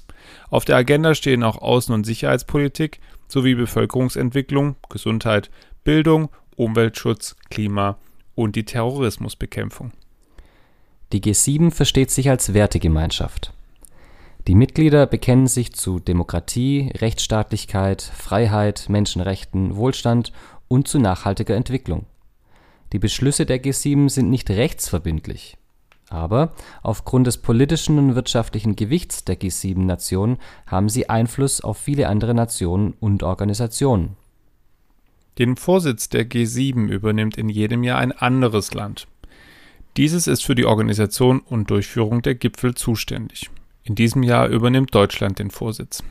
Auf 0.51 0.67
der 0.67 0.77
Agenda 0.77 1.15
stehen 1.15 1.43
auch 1.43 1.63
Außen- 1.63 1.95
und 1.95 2.05
Sicherheitspolitik 2.05 3.01
sowie 3.27 3.55
Bevölkerungsentwicklung, 3.55 4.77
Gesundheit, 4.91 5.51
Bildung, 5.83 6.29
Umweltschutz, 6.57 7.37
Klima 7.49 7.97
und 8.35 8.55
die 8.55 8.67
Terrorismusbekämpfung. 8.67 9.93
Die 11.13 11.21
G7 11.21 11.71
versteht 11.71 12.11
sich 12.11 12.31
als 12.31 12.55
Wertegemeinschaft. 12.55 13.53
Die 14.49 14.55
Mitglieder 14.55 15.07
bekennen 15.07 15.47
sich 15.47 15.75
zu 15.75 16.01
Demokratie, 16.01 16.91
Rechtsstaatlichkeit, 16.97 18.01
Freiheit, 18.01 18.87
Menschenrechten, 18.89 19.77
Wohlstand 19.77 20.33
und 20.69 20.89
zu 20.89 20.99
nachhaltiger 20.99 21.55
Entwicklung. 21.55 22.07
Die 22.95 22.99
Beschlüsse 22.99 23.45
der 23.45 23.63
G7 23.63 24.09
sind 24.09 24.31
nicht 24.31 24.49
rechtsverbindlich. 24.51 25.59
Aber 26.09 26.53
aufgrund 26.83 27.27
des 27.27 27.39
politischen 27.39 27.99
und 27.99 28.15
wirtschaftlichen 28.15 28.75
Gewichts 28.75 29.25
der 29.25 29.39
G7-Nationen 29.39 30.39
haben 30.67 30.89
sie 30.89 31.09
Einfluss 31.11 31.61
auf 31.61 31.77
viele 31.77 32.09
andere 32.09 32.35
Nationen 32.35 32.95
und 33.01 33.23
Organisationen. 33.23 34.17
Den 35.39 35.57
Vorsitz 35.57 36.09
der 36.09 36.29
G7 36.29 36.89
übernimmt 36.89 37.39
in 37.39 37.49
jedem 37.49 37.85
Jahr 37.85 37.99
ein 37.99 38.13
anderes 38.13 38.75
Land. 38.75 39.07
Dieses 39.97 40.27
ist 40.27 40.45
für 40.45 40.55
die 40.55 40.65
Organisation 40.65 41.41
und 41.41 41.71
Durchführung 41.71 42.23
der 42.23 42.35
Gipfel 42.35 42.75
zuständig. 42.75 43.51
In 43.85 43.95
diesem 43.95 44.23
Jahr 44.23 44.49
übernimmt 44.49 44.95
Deutschland 44.95 45.39
den 45.39 45.51
Vorsitz. 45.51 46.03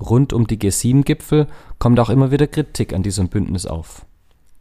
Rund 0.00 0.32
um 0.32 0.46
die 0.46 0.58
G7-Gipfel 0.58 1.46
kommt 1.78 2.00
auch 2.00 2.08
immer 2.08 2.30
wieder 2.30 2.46
Kritik 2.46 2.92
an 2.94 3.02
diesem 3.02 3.28
Bündnis 3.28 3.66
auf. 3.66 4.06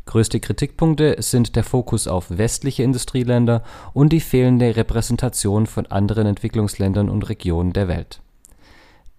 Größte 0.05 0.39
Kritikpunkte 0.41 1.15
sind 1.19 1.55
der 1.55 1.63
Fokus 1.63 2.07
auf 2.07 2.25
westliche 2.29 2.83
Industrieländer 2.83 3.63
und 3.93 4.11
die 4.11 4.19
fehlende 4.19 4.75
Repräsentation 4.75 5.67
von 5.67 5.85
anderen 5.85 6.27
Entwicklungsländern 6.27 7.09
und 7.09 7.29
Regionen 7.29 7.71
der 7.71 7.87
Welt. 7.87 8.21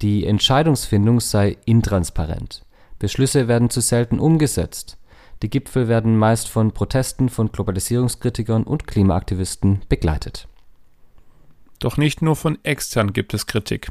Die 0.03 0.27
Entscheidungsfindung 0.27 1.21
sei 1.21 1.57
intransparent. 1.65 2.65
Beschlüsse 2.99 3.49
werden 3.49 3.71
zu 3.71 3.81
selten 3.81 4.19
umgesetzt. 4.19 4.99
Die 5.43 5.51
Gipfel 5.51 5.89
werden 5.89 6.17
meist 6.17 6.49
von 6.49 6.73
Protesten 6.73 7.29
von 7.29 7.51
Globalisierungskritikern 7.51 8.63
und 8.63 8.87
Klimaaktivisten 8.87 9.83
begleitet 9.89 10.49
doch 11.83 11.97
nicht 11.97 12.23
nur 12.23 12.37
von 12.37 12.59
extern 12.65 13.13
gibt 13.13 13.35
es 13.35 13.47
Kritik. 13.47 13.89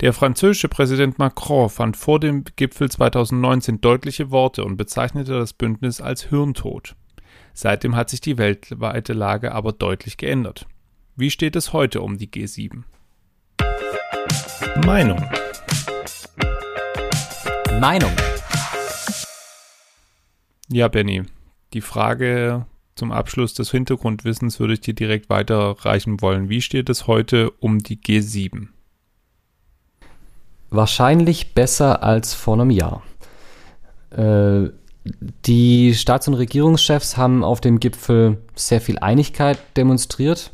Der 0.00 0.12
französische 0.12 0.68
Präsident 0.68 1.18
Macron 1.18 1.68
fand 1.68 1.96
vor 1.96 2.20
dem 2.20 2.44
Gipfel 2.56 2.90
2019 2.90 3.80
deutliche 3.80 4.30
Worte 4.30 4.64
und 4.64 4.76
bezeichnete 4.76 5.32
das 5.32 5.52
Bündnis 5.52 6.00
als 6.00 6.24
Hirntod. 6.24 6.94
Seitdem 7.52 7.96
hat 7.96 8.10
sich 8.10 8.20
die 8.20 8.38
weltweite 8.38 9.12
Lage 9.12 9.52
aber 9.52 9.72
deutlich 9.72 10.16
geändert. 10.16 10.66
Wie 11.16 11.30
steht 11.30 11.56
es 11.56 11.72
heute 11.72 12.00
um 12.02 12.18
die 12.18 12.28
G7? 12.28 12.82
Meinung. 14.84 15.22
Meinung. 17.80 18.12
Ja, 20.74 20.88
Benny. 20.88 21.22
Die 21.72 21.80
Frage 21.80 22.66
zum 22.96 23.12
Abschluss 23.12 23.54
des 23.54 23.70
Hintergrundwissens 23.70 24.58
würde 24.58 24.72
ich 24.72 24.80
dir 24.80 24.92
direkt 24.92 25.30
weiterreichen 25.30 26.20
wollen. 26.20 26.48
Wie 26.48 26.60
steht 26.60 26.90
es 26.90 27.06
heute 27.06 27.52
um 27.60 27.78
die 27.78 27.96
G7? 27.96 28.66
Wahrscheinlich 30.70 31.54
besser 31.54 32.02
als 32.02 32.34
vor 32.34 32.54
einem 32.54 32.70
Jahr. 32.70 33.04
Äh, 34.10 34.70
die 35.46 35.94
Staats- 35.94 36.26
und 36.26 36.34
Regierungschefs 36.34 37.16
haben 37.16 37.44
auf 37.44 37.60
dem 37.60 37.78
Gipfel 37.78 38.38
sehr 38.56 38.80
viel 38.80 38.98
Einigkeit 38.98 39.60
demonstriert. 39.76 40.52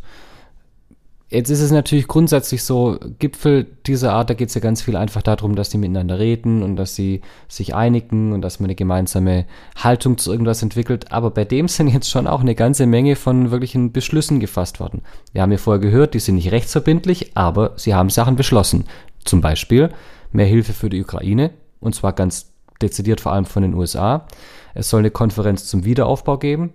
Jetzt 1.32 1.48
ist 1.48 1.60
es 1.60 1.70
natürlich 1.70 2.08
grundsätzlich 2.08 2.64
so, 2.64 2.98
Gipfel 3.20 3.64
dieser 3.86 4.14
Art, 4.14 4.30
da 4.30 4.34
geht 4.34 4.48
es 4.48 4.56
ja 4.56 4.60
ganz 4.60 4.82
viel 4.82 4.96
einfach 4.96 5.22
darum, 5.22 5.54
dass 5.54 5.68
die 5.68 5.78
miteinander 5.78 6.18
reden 6.18 6.64
und 6.64 6.74
dass 6.74 6.96
sie 6.96 7.20
sich 7.46 7.72
einigen 7.72 8.32
und 8.32 8.42
dass 8.42 8.58
man 8.58 8.66
eine 8.66 8.74
gemeinsame 8.74 9.46
Haltung 9.76 10.18
zu 10.18 10.32
irgendwas 10.32 10.60
entwickelt. 10.60 11.12
Aber 11.12 11.30
bei 11.30 11.44
dem 11.44 11.68
sind 11.68 11.86
jetzt 11.86 12.10
schon 12.10 12.26
auch 12.26 12.40
eine 12.40 12.56
ganze 12.56 12.84
Menge 12.84 13.14
von 13.14 13.52
wirklichen 13.52 13.92
Beschlüssen 13.92 14.40
gefasst 14.40 14.80
worden. 14.80 15.02
Wir 15.32 15.42
haben 15.42 15.52
ja 15.52 15.58
vorher 15.58 15.80
gehört, 15.80 16.14
die 16.14 16.18
sind 16.18 16.34
nicht 16.34 16.50
rechtsverbindlich, 16.50 17.36
aber 17.36 17.74
sie 17.76 17.94
haben 17.94 18.10
Sachen 18.10 18.34
beschlossen. 18.34 18.86
Zum 19.24 19.40
Beispiel 19.40 19.90
mehr 20.32 20.46
Hilfe 20.46 20.72
für 20.72 20.90
die 20.90 21.00
Ukraine, 21.00 21.52
und 21.78 21.94
zwar 21.94 22.12
ganz 22.12 22.50
dezidiert 22.82 23.20
vor 23.20 23.32
allem 23.32 23.44
von 23.44 23.62
den 23.62 23.74
USA. 23.74 24.26
Es 24.74 24.90
soll 24.90 24.98
eine 24.98 25.12
Konferenz 25.12 25.66
zum 25.66 25.84
Wiederaufbau 25.84 26.38
geben. 26.38 26.72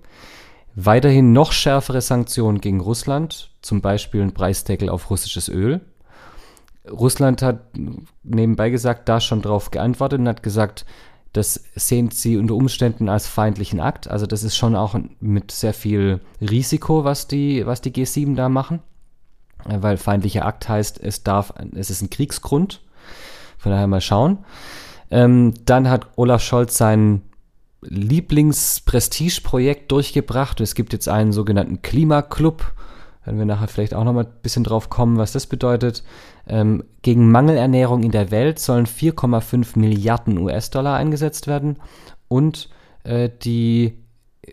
Weiterhin 0.75 1.31
noch 1.31 1.53
schärfere 1.53 2.01
Sanktionen 2.01 2.59
gegen 2.59 2.81
Russland, 2.81 3.49
zum 3.61 3.81
Beispiel 3.81 4.21
ein 4.21 4.33
Preisdeckel 4.33 4.89
auf 4.89 5.09
russisches 5.09 5.47
Öl. 5.47 5.79
Russland 6.89 7.41
hat 7.41 7.61
nebenbei 8.23 8.69
gesagt, 8.69 9.07
da 9.07 9.21
schon 9.21 9.41
drauf 9.41 9.71
geantwortet 9.71 10.19
und 10.19 10.27
hat 10.27 10.43
gesagt, 10.43 10.85
das 11.31 11.63
sehen 11.75 12.11
sie 12.11 12.37
unter 12.37 12.55
Umständen 12.55 13.09
als 13.09 13.25
feindlichen 13.27 13.79
Akt. 13.79 14.09
Also 14.09 14.25
das 14.25 14.43
ist 14.43 14.57
schon 14.57 14.75
auch 14.75 14.95
mit 15.19 15.51
sehr 15.51 15.73
viel 15.73 16.19
Risiko, 16.41 17.03
was 17.03 17.27
die, 17.27 17.65
was 17.65 17.81
die 17.81 17.91
G7 17.91 18.35
da 18.35 18.49
machen. 18.49 18.79
Weil 19.63 19.97
feindlicher 19.97 20.45
Akt 20.45 20.69
heißt, 20.69 21.01
es 21.01 21.23
darf, 21.23 21.53
es 21.73 21.89
ist 21.89 22.01
ein 22.01 22.09
Kriegsgrund. 22.09 22.81
Von 23.57 23.71
daher 23.71 23.87
mal 23.87 24.01
schauen. 24.01 24.39
Ähm, 25.09 25.53
dann 25.65 25.89
hat 25.89 26.07
Olaf 26.17 26.41
Scholz 26.41 26.77
sein 26.77 27.21
Lieblingsprestigeprojekt 27.87 29.91
durchgebracht. 29.91 30.59
Es 30.61 30.75
gibt 30.75 30.93
jetzt 30.93 31.07
einen 31.07 31.31
sogenannten 31.31 31.81
Klimaclub. 31.81 32.73
Werden 33.23 33.39
wir 33.39 33.45
nachher 33.45 33.67
vielleicht 33.67 33.93
auch 33.93 34.03
noch 34.03 34.13
mal 34.13 34.25
ein 34.25 34.41
bisschen 34.43 34.63
drauf 34.63 34.89
kommen, 34.89 35.17
was 35.17 35.31
das 35.31 35.47
bedeutet. 35.47 36.03
Ähm, 36.47 36.83
gegen 37.01 37.31
Mangelernährung 37.31 38.03
in 38.03 38.11
der 38.11 38.31
Welt 38.31 38.59
sollen 38.59 38.85
4,5 38.85 39.79
Milliarden 39.79 40.37
US-Dollar 40.37 40.95
eingesetzt 40.95 41.47
werden 41.47 41.77
und 42.27 42.69
äh, 43.03 43.29
die 43.43 44.05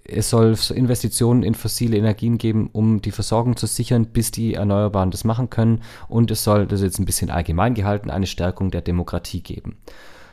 es 0.05 0.31
soll 0.31 0.57
Investitionen 0.75 1.43
in 1.43 1.55
fossile 1.55 1.97
Energien 1.97 2.39
geben, 2.39 2.71
um 2.73 3.03
die 3.03 3.11
Versorgung 3.11 3.57
zu 3.57 3.67
sichern, 3.67 4.07
bis 4.07 4.31
die 4.31 4.55
Erneuerbaren 4.55 5.11
das 5.11 5.25
machen 5.25 5.51
können. 5.51 5.83
Und 6.09 6.31
es 6.31 6.45
soll, 6.45 6.67
das 6.67 6.81
ist 6.81 6.85
jetzt 6.85 6.99
ein 6.99 7.05
bisschen 7.05 7.31
allgemein 7.31 7.75
gehalten, 7.75 8.11
eine 8.11 8.27
Stärkung 8.27 8.71
der 8.71 8.81
Demokratie 8.81 9.43
geben. 9.43 9.77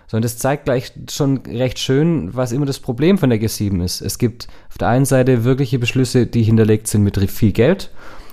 So, 0.09 0.17
und 0.17 0.25
das 0.25 0.39
zeigt 0.39 0.65
gleich 0.65 0.91
schon 1.09 1.37
recht 1.45 1.77
schön, 1.77 2.35
was 2.35 2.51
immer 2.51 2.65
das 2.65 2.79
Problem 2.79 3.19
von 3.19 3.29
der 3.29 3.39
G7 3.39 3.83
ist. 3.83 4.01
Es 4.01 4.17
gibt 4.17 4.47
auf 4.69 4.79
der 4.79 4.87
einen 4.87 5.05
Seite 5.05 5.43
wirkliche 5.43 5.77
Beschlüsse, 5.77 6.25
die 6.25 6.41
hinterlegt 6.41 6.87
sind 6.87 7.03
mit 7.03 7.17
viel 7.29 7.51
Geld 7.51 7.91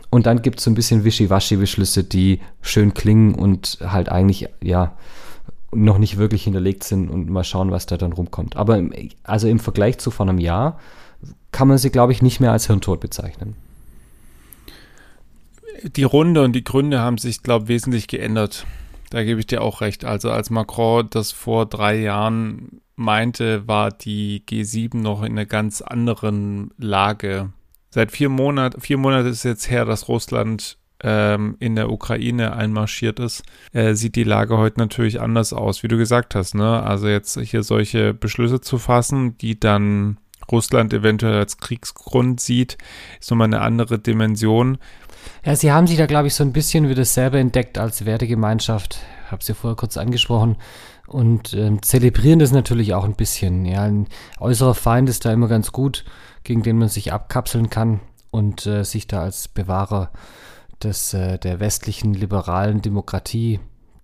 und 0.08 0.24
dann 0.24 0.40
gibt 0.40 0.58
es 0.58 0.64
so 0.64 0.70
ein 0.70 0.74
bisschen 0.74 1.04
Wischiwaschi-Beschlüsse, 1.04 2.04
die 2.04 2.40
schön 2.62 2.94
klingen 2.94 3.34
und 3.34 3.78
halt 3.82 4.08
eigentlich, 4.08 4.48
ja, 4.62 4.96
noch 5.70 5.98
nicht 5.98 6.16
wirklich 6.16 6.44
hinterlegt 6.44 6.82
sind 6.82 7.10
und 7.10 7.28
mal 7.28 7.44
schauen, 7.44 7.70
was 7.70 7.84
da 7.84 7.98
dann 7.98 8.14
rumkommt. 8.14 8.56
Aber 8.56 8.78
im, 8.78 8.94
also 9.24 9.46
im 9.46 9.58
Vergleich 9.58 9.98
zu 9.98 10.10
vor 10.10 10.26
einem 10.26 10.38
Jahr 10.38 10.80
kann 11.52 11.68
man 11.68 11.76
sie, 11.76 11.90
glaube 11.90 12.12
ich, 12.12 12.22
nicht 12.22 12.40
mehr 12.40 12.52
als 12.52 12.68
Hirntod 12.68 13.00
bezeichnen. 13.00 13.54
Die 15.82 16.04
Runde 16.04 16.42
und 16.42 16.54
die 16.54 16.64
Gründe 16.64 17.00
haben 17.00 17.18
sich, 17.18 17.42
glaube 17.42 17.64
ich, 17.64 17.68
wesentlich 17.68 18.08
geändert. 18.08 18.64
Da 19.10 19.22
gebe 19.24 19.40
ich 19.40 19.46
dir 19.46 19.62
auch 19.62 19.80
recht. 19.80 20.04
Also 20.04 20.30
als 20.30 20.50
Macron 20.50 21.08
das 21.10 21.32
vor 21.32 21.66
drei 21.66 21.96
Jahren 21.96 22.80
meinte, 22.96 23.68
war 23.68 23.90
die 23.90 24.42
G7 24.48 24.96
noch 24.96 25.22
in 25.22 25.32
einer 25.32 25.46
ganz 25.46 25.82
anderen 25.82 26.70
Lage. 26.78 27.50
Seit 27.90 28.12
vier 28.12 28.28
Monaten, 28.28 28.80
vier 28.80 28.98
Monate 28.98 29.28
ist 29.28 29.44
jetzt 29.44 29.70
her, 29.70 29.84
dass 29.84 30.08
Russland 30.08 30.78
ähm, 31.02 31.56
in 31.60 31.76
der 31.76 31.90
Ukraine 31.90 32.54
einmarschiert 32.54 33.20
ist, 33.20 33.42
äh, 33.72 33.94
sieht 33.94 34.16
die 34.16 34.24
Lage 34.24 34.56
heute 34.56 34.80
natürlich 34.80 35.20
anders 35.20 35.52
aus, 35.52 35.82
wie 35.82 35.88
du 35.88 35.96
gesagt 35.96 36.34
hast. 36.34 36.54
Ne? 36.54 36.82
Also 36.82 37.08
jetzt 37.08 37.38
hier 37.38 37.62
solche 37.62 38.14
Beschlüsse 38.14 38.60
zu 38.60 38.78
fassen, 38.78 39.36
die 39.38 39.60
dann 39.60 40.18
Russland 40.50 40.92
eventuell 40.92 41.34
als 41.34 41.58
Kriegsgrund 41.58 42.40
sieht, 42.40 42.78
ist 43.20 43.30
nochmal 43.30 43.46
eine 43.46 43.60
andere 43.60 43.98
Dimension. 43.98 44.78
Ja, 45.44 45.56
sie 45.56 45.72
haben 45.72 45.86
sich 45.86 45.96
da, 45.96 46.06
glaube 46.06 46.28
ich, 46.28 46.34
so 46.34 46.44
ein 46.44 46.52
bisschen 46.52 46.88
wieder 46.88 47.04
selber 47.04 47.38
entdeckt 47.38 47.78
als 47.78 48.04
Wertegemeinschaft. 48.04 48.98
Ich 49.24 49.32
habe 49.32 49.40
es 49.40 49.48
ja 49.48 49.54
vorher 49.54 49.76
kurz 49.76 49.96
angesprochen. 49.96 50.56
Und 51.06 51.54
ähm, 51.54 51.82
zelebrieren 51.82 52.40
das 52.40 52.50
natürlich 52.50 52.94
auch 52.94 53.04
ein 53.04 53.14
bisschen. 53.14 53.64
Ja, 53.64 53.82
ein 53.82 54.08
äußerer 54.40 54.74
Feind 54.74 55.08
ist 55.08 55.24
da 55.24 55.32
immer 55.32 55.46
ganz 55.46 55.70
gut 55.70 56.04
gegen 56.46 56.62
den 56.62 56.78
man 56.78 56.88
sich 56.88 57.12
abkapseln 57.12 57.70
kann 57.70 58.00
und 58.30 58.66
äh, 58.66 58.84
sich 58.84 59.06
da 59.08 59.22
als 59.22 59.48
Bewahrer 59.48 60.10
des, 60.82 61.12
äh, 61.12 61.38
der 61.38 61.58
westlichen 61.58 62.14
liberalen 62.14 62.80
Demokratie 62.80 63.58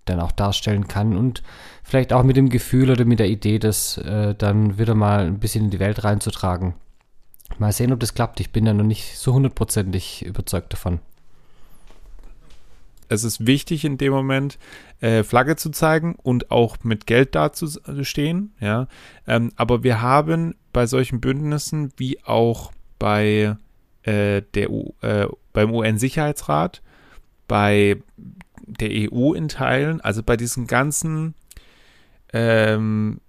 dann 0.05 0.19
auch 0.19 0.33
darstellen 0.33 0.89
kann 0.89 1.15
und 1.15 1.41
vielleicht 1.83 2.11
auch 2.11 2.23
mit 2.23 2.35
dem 2.35 2.49
Gefühl 2.49 2.91
oder 2.91 3.05
mit 3.05 3.19
der 3.19 3.29
Idee, 3.29 3.59
das 3.59 3.97
äh, 3.97 4.35
dann 4.35 4.77
wieder 4.77 4.93
mal 4.93 5.25
ein 5.25 5.39
bisschen 5.39 5.65
in 5.65 5.71
die 5.71 5.79
Welt 5.79 6.03
reinzutragen. 6.03 6.75
Mal 7.59 7.71
sehen, 7.71 7.93
ob 7.93 8.01
das 8.01 8.13
klappt. 8.13 8.41
Ich 8.41 8.51
bin 8.51 8.65
ja 8.65 8.73
noch 8.73 8.83
nicht 8.83 9.17
so 9.17 9.33
hundertprozentig 9.33 10.25
überzeugt 10.25 10.73
davon. 10.73 10.99
Es 13.13 13.23
ist 13.23 13.45
wichtig 13.45 13.85
in 13.85 13.97
dem 13.97 14.11
Moment, 14.11 14.57
äh, 14.99 15.23
Flagge 15.23 15.55
zu 15.55 15.69
zeigen 15.69 16.15
und 16.21 16.51
auch 16.51 16.77
mit 16.83 17.07
Geld 17.07 17.35
dazustehen. 17.35 18.53
Ja? 18.59 18.87
Ähm, 19.27 19.51
aber 19.55 19.83
wir 19.83 20.01
haben 20.01 20.55
bei 20.71 20.87
solchen 20.87 21.21
Bündnissen 21.21 21.91
wie 21.97 22.23
auch 22.23 22.71
bei 22.99 23.57
äh, 24.03 24.41
der 24.53 24.71
U, 24.71 24.93
äh, 25.01 25.27
beim 25.53 25.71
UN-Sicherheitsrat, 25.71 26.81
bei 27.47 28.01
der 28.65 28.89
EU 28.91 29.33
in 29.33 29.49
Teilen, 29.49 30.01
also 30.01 30.23
bei 30.23 30.37
diesen 30.37 30.67
ganzen 30.67 31.35
ähm, 32.31 33.19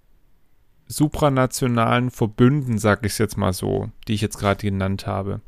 supranationalen 0.87 2.11
Verbünden, 2.11 2.77
sage 2.77 3.07
ich 3.07 3.13
es 3.13 3.17
jetzt 3.17 3.37
mal 3.37 3.53
so, 3.53 3.89
die 4.07 4.13
ich 4.13 4.21
jetzt 4.21 4.37
gerade 4.37 4.61
genannt 4.61 5.07
habe. 5.07 5.41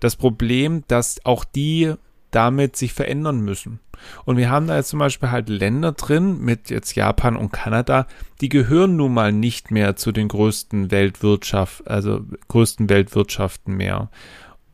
Das 0.00 0.16
Problem, 0.16 0.84
dass 0.88 1.24
auch 1.24 1.44
die 1.44 1.94
damit 2.30 2.76
sich 2.76 2.92
verändern 2.92 3.40
müssen. 3.40 3.80
Und 4.24 4.36
wir 4.36 4.50
haben 4.50 4.66
da 4.66 4.76
jetzt 4.76 4.90
zum 4.90 4.98
Beispiel 4.98 5.30
halt 5.30 5.48
Länder 5.48 5.92
drin, 5.92 6.40
mit 6.40 6.70
jetzt 6.70 6.94
Japan 6.94 7.36
und 7.36 7.52
Kanada, 7.52 8.06
die 8.40 8.48
gehören 8.48 8.96
nun 8.96 9.12
mal 9.12 9.32
nicht 9.32 9.70
mehr 9.70 9.96
zu 9.96 10.12
den 10.12 10.28
größten 10.28 10.90
Weltwirtschaft, 10.90 11.88
also 11.88 12.24
größten 12.48 12.88
Weltwirtschaften 12.88 13.76
mehr. 13.76 14.10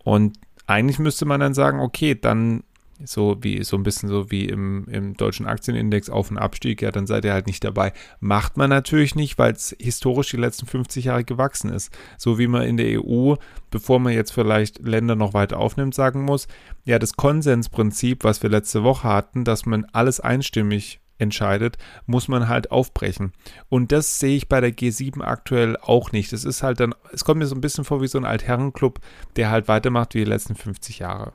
Und 0.03 0.39
eigentlich 0.67 0.99
müsste 0.99 1.25
man 1.25 1.41
dann 1.41 1.55
sagen, 1.55 1.81
okay, 1.81 2.15
dann 2.15 2.65
so 3.05 3.37
wie 3.41 3.63
so 3.65 3.77
ein 3.77 3.83
bisschen 3.83 4.09
so 4.09 4.31
wie 4.31 4.47
im, 4.47 4.87
im 4.89 5.15
deutschen 5.17 5.47
Aktienindex 5.47 6.11
Auf- 6.11 6.31
und 6.31 6.39
Abstieg, 6.39 6.83
ja, 6.83 6.91
dann 6.91 7.07
seid 7.07 7.25
ihr 7.25 7.33
halt 7.33 7.47
nicht 7.47 7.65
dabei. 7.65 7.93
Macht 8.21 8.57
man 8.57 8.71
natürlich 8.71 9.15
nicht, 9.15 9.39
weil 9.39 9.53
es 9.53 9.75
historisch 9.81 10.31
die 10.31 10.37
letzten 10.37 10.67
50 10.67 11.07
Jahre 11.07 11.25
gewachsen 11.25 11.71
ist. 11.71 11.93
So 12.19 12.39
wie 12.39 12.47
man 12.47 12.63
in 12.63 12.77
der 12.77 13.01
EU, 13.03 13.35
bevor 13.71 13.99
man 13.99 14.13
jetzt 14.13 14.33
vielleicht 14.33 14.79
Länder 14.79 15.17
noch 15.17 15.35
weiter 15.35 15.59
aufnimmt, 15.59 15.95
sagen 15.95 16.23
muss, 16.23 16.47
ja, 16.85 16.99
das 16.99 17.15
Konsensprinzip, 17.15 18.25
was 18.25 18.43
wir 18.43 18.51
letzte 18.51 18.85
Woche 18.85 19.09
hatten, 19.09 19.45
dass 19.45 19.67
man 19.67 19.87
alles 19.93 20.21
einstimmig 20.21 21.01
entscheidet, 21.19 21.77
muss 22.07 22.29
man 22.29 22.49
halt 22.49 22.71
aufbrechen. 22.71 23.33
Und 23.69 23.93
das 23.93 24.19
sehe 24.19 24.37
ich 24.37 24.49
bei 24.49 24.61
der 24.61 24.73
G7 24.73 25.23
aktuell 25.23 25.77
auch 25.81 26.13
nicht. 26.13 26.33
Es 26.33 26.45
ist 26.45 26.63
halt 26.63 26.81
dann, 26.81 26.95
es 27.13 27.25
kommt 27.25 27.39
mir 27.39 27.47
so 27.47 27.55
ein 27.55 27.61
bisschen 27.61 27.85
vor 27.85 28.03
wie 28.03 28.09
so 28.09 28.19
ein 28.19 28.25
Altherrenclub, 28.25 29.01
der 29.37 29.51
halt 29.51 29.69
weitermacht 29.69 30.15
wie 30.15 30.19
die 30.19 30.31
letzten 30.31 30.55
50 30.55 30.99
Jahre. 30.99 31.33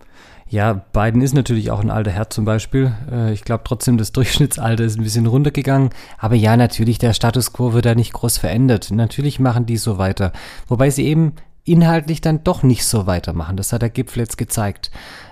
Ja, 0.49 0.73
Biden 0.73 1.21
ist 1.21 1.35
natürlich 1.35 1.69
auch 1.69 1.79
ein 1.79 1.91
alter 1.91 2.11
Herr 2.11 2.29
zum 2.29 2.43
Beispiel. 2.43 2.91
Äh, 3.11 3.33
ich 3.33 3.43
glaube 3.43 3.63
trotzdem, 3.63 3.97
das 3.97 4.11
Durchschnittsalter 4.13 4.83
ist 4.83 4.97
ein 4.97 5.03
bisschen 5.03 5.27
runtergegangen. 5.27 5.91
Aber 6.17 6.35
ja, 6.35 6.57
natürlich, 6.57 6.97
der 6.97 7.13
Status 7.13 7.53
quo 7.53 7.73
wird 7.73 7.85
da 7.85 7.95
nicht 7.95 8.13
groß 8.13 8.37
verändert. 8.39 8.91
Natürlich 8.91 9.39
machen 9.39 9.65
die 9.65 9.77
so 9.77 9.97
weiter. 9.97 10.33
Wobei 10.67 10.89
sie 10.89 11.05
eben 11.05 11.33
inhaltlich 11.65 12.19
dann 12.19 12.43
doch 12.43 12.63
nicht 12.63 12.85
so 12.85 13.05
weitermachen. 13.05 13.57
Das 13.57 13.71
hat 13.71 13.83
der 13.83 13.91
Gipfel 13.91 14.21
jetzt 14.21 14.37
gezeigt. 14.37 14.89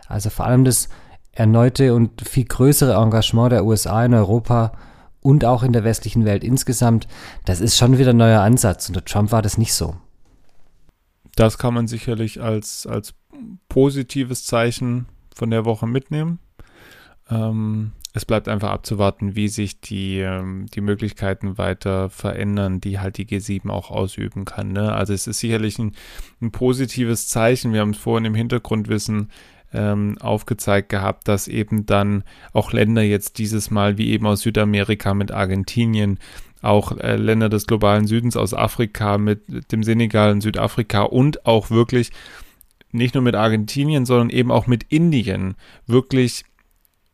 Also 0.07 0.29
vor 0.29 0.45
allem 0.45 0.63
das 0.63 0.87
erneute 1.37 1.93
und 1.93 2.27
viel 2.27 2.45
größere 2.45 2.95
Engagement 2.95 3.51
der 3.51 3.65
USA 3.65 4.03
in 4.03 4.13
Europa 4.13 4.71
und 5.21 5.45
auch 5.45 5.63
in 5.63 5.73
der 5.73 5.83
westlichen 5.83 6.25
Welt 6.25 6.43
insgesamt, 6.43 7.07
das 7.45 7.61
ist 7.61 7.77
schon 7.77 7.97
wieder 7.97 8.11
ein 8.11 8.17
neuer 8.17 8.41
Ansatz. 8.41 8.87
Unter 8.89 9.05
Trump 9.05 9.31
war 9.31 9.41
das 9.41 9.57
nicht 9.57 9.73
so. 9.73 9.95
Das 11.35 11.57
kann 11.59 11.73
man 11.73 11.87
sicherlich 11.87 12.41
als, 12.41 12.87
als 12.87 13.13
positives 13.69 14.45
Zeichen 14.45 15.05
von 15.35 15.51
der 15.51 15.65
Woche 15.65 15.85
mitnehmen. 15.85 16.39
Ähm, 17.29 17.91
es 18.13 18.25
bleibt 18.25 18.47
einfach 18.47 18.71
abzuwarten, 18.71 19.35
wie 19.35 19.47
sich 19.47 19.79
die, 19.79 20.19
ähm, 20.19 20.65
die 20.73 20.81
Möglichkeiten 20.81 21.59
weiter 21.59 22.09
verändern, 22.09 22.81
die 22.81 22.99
halt 22.99 23.17
die 23.17 23.27
G7 23.27 23.69
auch 23.69 23.91
ausüben 23.91 24.45
kann. 24.45 24.71
Ne? 24.71 24.91
Also 24.91 25.13
es 25.13 25.27
ist 25.27 25.39
sicherlich 25.39 25.77
ein, 25.77 25.91
ein 26.41 26.51
positives 26.51 27.27
Zeichen. 27.27 27.73
Wir 27.73 27.81
haben 27.81 27.91
es 27.91 27.97
vorhin 27.97 28.25
im 28.25 28.33
Hintergrundwissen 28.33 29.29
ähm, 29.73 30.17
aufgezeigt 30.19 30.89
gehabt, 30.89 31.27
dass 31.27 31.47
eben 31.47 31.85
dann 31.85 32.23
auch 32.53 32.71
Länder 32.71 33.01
jetzt 33.01 33.37
dieses 33.37 33.69
Mal, 33.71 33.97
wie 33.97 34.11
eben 34.11 34.25
aus 34.25 34.41
Südamerika 34.41 35.13
mit 35.13 35.31
Argentinien, 35.31 36.19
auch 36.61 36.97
äh, 36.97 37.15
Länder 37.15 37.49
des 37.49 37.67
globalen 37.67 38.07
Südens 38.07 38.35
aus 38.35 38.53
Afrika 38.53 39.17
mit 39.17 39.71
dem 39.71 39.83
Senegal 39.83 40.31
in 40.31 40.41
Südafrika 40.41 41.03
und 41.03 41.45
auch 41.45 41.69
wirklich 41.69 42.11
nicht 42.91 43.13
nur 43.13 43.23
mit 43.23 43.35
Argentinien, 43.35 44.05
sondern 44.05 44.29
eben 44.29 44.51
auch 44.51 44.67
mit 44.67 44.83
Indien 44.89 45.55
wirklich 45.85 46.45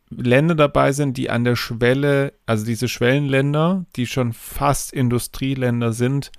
Länder 0.10 0.56
dabei 0.56 0.92
sind, 0.92 1.18
die 1.18 1.30
an 1.30 1.44
der 1.44 1.56
Schwelle, 1.56 2.34
also 2.46 2.66
diese 2.66 2.88
Schwellenländer, 2.88 3.86
die 3.96 4.06
schon 4.06 4.34
fast 4.34 4.94
Industrieländer 4.94 5.94
sind, 5.94 6.32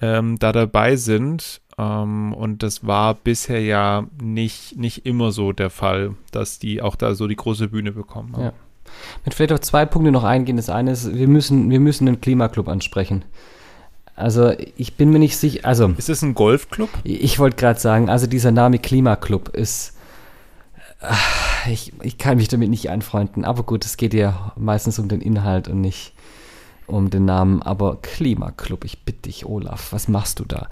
ähm, 0.00 0.38
da 0.38 0.52
dabei 0.52 0.96
sind. 0.96 1.60
Ähm, 1.78 2.32
und 2.34 2.62
das 2.62 2.86
war 2.86 3.14
bisher 3.14 3.60
ja 3.60 4.04
nicht, 4.20 4.76
nicht 4.76 5.06
immer 5.06 5.30
so 5.32 5.52
der 5.52 5.70
Fall, 5.70 6.14
dass 6.32 6.58
die 6.58 6.82
auch 6.82 6.96
da 6.96 7.14
so 7.14 7.26
die 7.28 7.36
große 7.36 7.68
Bühne 7.68 7.92
bekommen 7.92 8.32
haben. 8.32 8.42
Ja. 8.42 8.52
Mit 9.24 9.34
vielleicht 9.34 9.52
auf 9.52 9.60
zwei 9.60 9.86
Punkte 9.86 10.10
noch 10.10 10.24
eingehen. 10.24 10.56
Das 10.56 10.70
eine 10.70 10.90
ist, 10.90 11.14
wir 11.14 11.28
müssen, 11.28 11.70
wir 11.70 11.80
müssen 11.80 12.06
den 12.06 12.20
Klimaclub 12.20 12.68
ansprechen. 12.68 13.24
Also 14.16 14.52
ich 14.76 14.96
bin 14.96 15.10
mir 15.10 15.20
nicht 15.20 15.36
sicher, 15.36 15.60
also 15.64 15.94
Ist 15.96 16.08
es 16.08 16.22
ein 16.22 16.34
Golfclub? 16.34 16.88
ich 17.04 17.38
wollte 17.38 17.56
gerade 17.56 17.78
sagen, 17.78 18.10
also 18.10 18.26
dieser 18.26 18.50
Name 18.50 18.80
Klimaclub 18.80 19.50
ist, 19.50 19.96
äh, 21.00 21.70
ich, 21.72 21.92
ich 22.02 22.18
kann 22.18 22.38
mich 22.38 22.48
damit 22.48 22.68
nicht 22.68 22.90
anfreunden, 22.90 23.44
aber 23.44 23.62
gut, 23.62 23.84
es 23.84 23.96
geht 23.96 24.14
ja 24.14 24.52
meistens 24.56 24.98
um 24.98 25.06
den 25.06 25.20
Inhalt 25.20 25.68
und 25.68 25.80
nicht 25.80 26.14
um 26.88 27.10
den 27.10 27.26
Namen, 27.26 27.62
aber 27.62 27.98
Klimaclub, 28.02 28.84
ich 28.84 29.04
bitte 29.04 29.22
dich, 29.22 29.46
Olaf, 29.46 29.92
was 29.92 30.08
machst 30.08 30.40
du 30.40 30.44
da? 30.44 30.68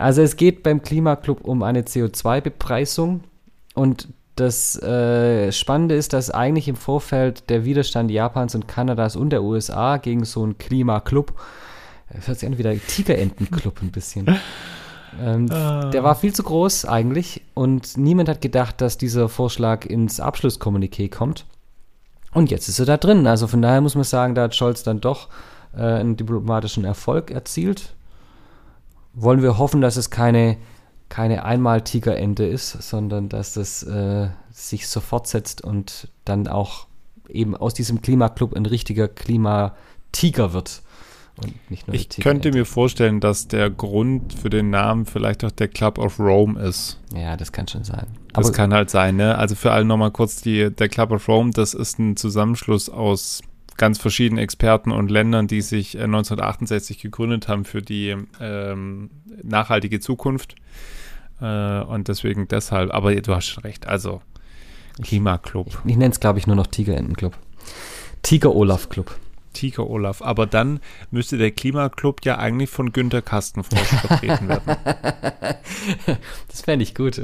Also 0.00 0.22
es 0.22 0.36
geht 0.36 0.62
beim 0.62 0.80
Klimaclub 0.80 1.44
um 1.44 1.62
eine 1.62 1.82
CO2-Bepreisung 1.82 3.20
und 3.74 4.08
das 4.34 4.80
äh, 4.82 5.52
Spannende 5.52 5.94
ist, 5.94 6.14
dass 6.14 6.30
eigentlich 6.30 6.68
im 6.68 6.76
Vorfeld 6.76 7.50
der 7.50 7.66
Widerstand 7.66 8.10
Japans 8.10 8.54
und 8.54 8.66
Kanadas 8.66 9.14
und 9.14 9.28
der 9.28 9.42
USA 9.42 9.98
gegen 9.98 10.24
so 10.24 10.42
einen 10.42 10.56
Klimaclub, 10.56 11.34
das 12.10 12.28
hört 12.28 12.38
sich 12.38 12.48
an 12.48 12.56
wie 12.56 12.62
der 12.62 12.80
Tigerentenclub 12.80 13.82
ein 13.82 13.90
bisschen, 13.90 14.26
ähm, 15.22 15.48
der 15.48 16.02
war 16.02 16.14
viel 16.14 16.32
zu 16.32 16.44
groß 16.44 16.86
eigentlich 16.86 17.42
und 17.52 17.98
niemand 17.98 18.30
hat 18.30 18.40
gedacht, 18.40 18.80
dass 18.80 18.96
dieser 18.96 19.28
Vorschlag 19.28 19.84
ins 19.84 20.18
Abschlusskommuniqué 20.18 21.10
kommt. 21.10 21.44
Und 22.32 22.50
jetzt 22.50 22.68
ist 22.68 22.78
er 22.78 22.86
da 22.86 22.96
drin. 22.96 23.26
Also 23.26 23.48
von 23.48 23.60
daher 23.60 23.82
muss 23.82 23.96
man 23.96 24.04
sagen, 24.04 24.34
da 24.34 24.44
hat 24.44 24.54
Scholz 24.54 24.82
dann 24.82 25.00
doch 25.02 25.28
äh, 25.76 25.82
einen 25.82 26.16
diplomatischen 26.16 26.84
Erfolg 26.86 27.30
erzielt. 27.30 27.92
Wollen 29.12 29.42
wir 29.42 29.58
hoffen, 29.58 29.80
dass 29.80 29.96
es 29.96 30.10
keine, 30.10 30.56
keine 31.08 31.44
Einmal-Tigerente 31.44 32.44
ist, 32.44 32.70
sondern 32.82 33.28
dass 33.28 33.54
das 33.54 33.82
äh, 33.82 34.28
sich 34.50 34.88
so 34.88 35.00
fortsetzt 35.00 35.62
und 35.62 36.08
dann 36.24 36.48
auch 36.48 36.86
eben 37.28 37.56
aus 37.56 37.74
diesem 37.74 38.02
Klimaclub 38.02 38.54
ein 38.54 38.66
richtiger 38.66 39.08
Klimatiger 39.08 40.52
wird. 40.52 40.82
Und 41.42 41.70
nicht 41.70 41.86
nur 41.86 41.94
eine 41.94 42.02
Ich 42.02 42.08
könnte 42.20 42.52
mir 42.52 42.66
vorstellen, 42.66 43.20
dass 43.20 43.48
der 43.48 43.70
Grund 43.70 44.34
für 44.34 44.50
den 44.50 44.70
Namen 44.70 45.06
vielleicht 45.06 45.44
auch 45.44 45.50
der 45.50 45.68
Club 45.68 45.98
of 45.98 46.18
Rome 46.18 46.60
ist. 46.60 46.98
Ja, 47.14 47.36
das 47.36 47.52
kann 47.52 47.66
schon 47.66 47.84
sein. 47.84 48.06
Das 48.32 48.46
Aber 48.46 48.54
kann 48.54 48.74
halt 48.74 48.90
sein, 48.90 49.16
ne? 49.16 49.36
Also 49.38 49.54
für 49.54 49.72
alle 49.72 49.84
nochmal 49.84 50.10
kurz, 50.10 50.42
die, 50.42 50.70
der 50.70 50.88
Club 50.88 51.12
of 51.12 51.26
Rome, 51.28 51.50
das 51.52 51.72
ist 51.72 51.98
ein 51.98 52.16
Zusammenschluss 52.16 52.90
aus 52.90 53.40
ganz 53.80 53.98
verschiedenen 53.98 54.44
Experten 54.44 54.92
und 54.92 55.10
Ländern, 55.10 55.46
die 55.46 55.62
sich 55.62 55.94
äh, 55.96 56.02
1968 56.02 56.98
gegründet 56.98 57.48
haben 57.48 57.64
für 57.64 57.80
die 57.80 58.14
ähm, 58.38 59.10
nachhaltige 59.42 60.00
Zukunft. 60.00 60.54
Äh, 61.40 61.80
und 61.80 62.08
deswegen 62.08 62.46
deshalb, 62.46 62.92
aber 62.92 63.14
du 63.14 63.34
hast 63.34 63.46
schon 63.46 63.62
recht, 63.62 63.86
also 63.86 64.20
Klimaclub, 65.02 65.66
ich 65.86 65.96
nenne 65.96 66.12
es, 66.12 66.20
glaube 66.20 66.38
ich, 66.38 66.46
nur 66.46 66.56
noch 66.56 66.66
Tigerentenclub. 66.66 67.36
Tiger-Olaf-Club. 68.22 69.16
Tiger 69.52 69.88
Olaf. 69.88 70.22
Aber 70.22 70.46
dann 70.46 70.80
müsste 71.10 71.38
der 71.38 71.50
Klimaclub 71.50 72.24
ja 72.24 72.38
eigentlich 72.38 72.70
von 72.70 72.92
Günter 72.92 73.22
Kastenfrosch 73.22 73.80
vertreten 73.88 74.48
werden. 74.48 74.76
Das 76.48 76.62
fände 76.62 76.82
ich 76.82 76.94
gut. 76.94 77.22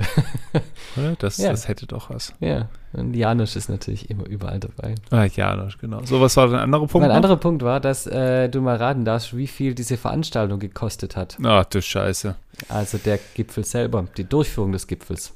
Das, 1.18 1.38
Ja. 1.38 1.50
das 1.50 1.68
hätte 1.68 1.86
doch 1.86 2.10
was. 2.10 2.32
ja, 2.40 2.68
und 2.92 3.14
Janusz 3.14 3.56
ist 3.56 3.68
natürlich 3.68 4.08
immer 4.08 4.24
überall 4.26 4.60
dabei. 4.60 4.94
Ah, 5.10 5.24
ja, 5.24 5.56
das- 5.56 5.78
genau. 5.78 6.02
So, 6.04 6.20
was 6.20 6.36
war 6.36 6.48
der 6.48 6.60
andere 6.60 6.86
Punkt? 6.86 7.02
Mein 7.02 7.08
noch? 7.08 7.16
anderer 7.16 7.36
Punkt 7.36 7.62
war, 7.62 7.80
dass 7.80 8.06
äh, 8.06 8.48
du 8.48 8.60
mal 8.62 8.76
raten 8.76 9.04
darfst, 9.04 9.36
wie 9.36 9.46
viel 9.46 9.74
diese 9.74 9.96
Veranstaltung 9.96 10.58
gekostet 10.60 11.16
hat. 11.16 11.36
Ach 11.42 11.64
du 11.64 11.82
Scheiße. 11.82 12.36
Also 12.68 12.98
der 12.98 13.18
Gipfel 13.34 13.64
selber, 13.64 14.06
die 14.16 14.24
Durchführung 14.24 14.72
des 14.72 14.86
Gipfels. 14.86 15.34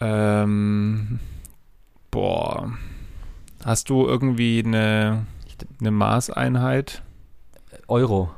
Ähm, 0.00 1.18
boah. 2.10 2.72
Hast 3.64 3.90
du 3.90 4.06
irgendwie 4.06 4.62
eine, 4.64 5.26
eine 5.82 5.90
Maßeinheit? 5.90 7.02
Euro. 7.88 8.30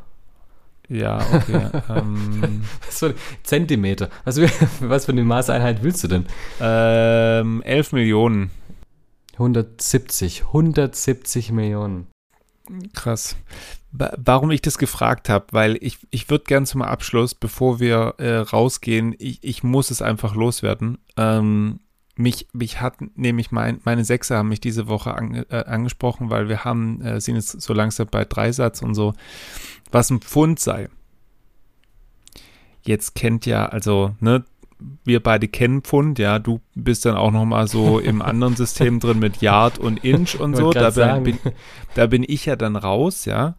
Ja, 0.88 1.18
okay. 1.33 1.68
ähm, 1.88 2.64
Zentimeter. 3.42 4.09
Was, 4.24 4.38
für- 4.38 4.50
was 4.80 5.07
für 5.07 5.12
eine 5.12 5.24
Maßeinheit 5.24 5.83
willst 5.83 6.02
du 6.04 6.09
denn? 6.09 6.26
ähm, 6.61 7.62
11 7.62 7.92
Millionen. 7.92 8.50
170. 9.35 10.42
170 10.46 11.52
Millionen. 11.52 12.07
Krass. 12.94 13.37
Wa- 13.92 14.14
Warum 14.16 14.50
ich 14.50 14.62
das 14.62 14.78
gefragt 14.78 15.28
habe, 15.28 15.46
weil 15.52 15.76
ich, 15.80 15.98
ich 16.11 16.30
würde 16.30 16.44
gern 16.44 16.66
zum 16.66 16.83
Abschluss, 16.83 17.35
bevor 17.35 17.80
wir 17.80 18.14
äh, 18.18 18.37
rausgehen, 18.37 19.14
ich, 19.18 19.42
ich 19.42 19.62
muss 19.62 19.90
es 19.90 20.02
einfach 20.02 20.35
loswerden. 20.35 20.98
Ähm, 21.16 21.80
mich, 22.16 22.46
mich 22.53 22.81
hat 22.81 22.96
nämlich 23.16 23.50
mein, 23.50 23.81
meine 23.85 24.05
Sechser 24.05 24.38
haben 24.38 24.48
mich 24.48 24.61
diese 24.61 24.87
Woche 24.87 25.14
an, 25.14 25.44
äh, 25.48 25.64
angesprochen, 25.66 26.31
weil 26.31 26.48
wir 26.48 26.64
haben, 26.64 27.00
äh, 27.03 27.20
sind 27.20 27.37
jetzt 27.37 27.61
so 27.61 27.74
langsam 27.74 28.07
bei 28.11 28.24
Dreisatz 28.24 28.83
und 28.83 28.94
so, 28.94 29.14
was 29.90 30.11
ein 30.11 30.20
Pfund 30.20 30.61
sei. 30.61 30.88
Jetzt 32.83 33.14
kennt 33.14 33.46
ja, 33.46 33.66
also, 33.66 34.14
ne, 34.20 34.44
wir 35.05 35.22
beide 35.22 35.48
kennen 35.48 35.83
Pfund, 35.83 36.18
ja, 36.18 36.38
du 36.38 36.61
bist 36.74 37.05
dann 37.05 37.16
auch 37.16 37.31
nochmal 37.31 37.66
so 37.66 37.98
im 38.00 38.22
anderen 38.22 38.57
System 38.57 39.00
drin 39.00 39.18
mit 39.18 39.40
Yard 39.40 39.79
und 39.79 40.05
Inch 40.05 40.38
und 40.38 40.57
so. 40.57 40.72
Da 40.72 40.90
sagen. 40.90 41.24
bin, 41.24 41.38
da 41.94 42.07
bin 42.07 42.24
ich 42.27 42.46
ja 42.46 42.57
dann 42.57 42.77
raus, 42.77 43.24
ja. 43.24 43.57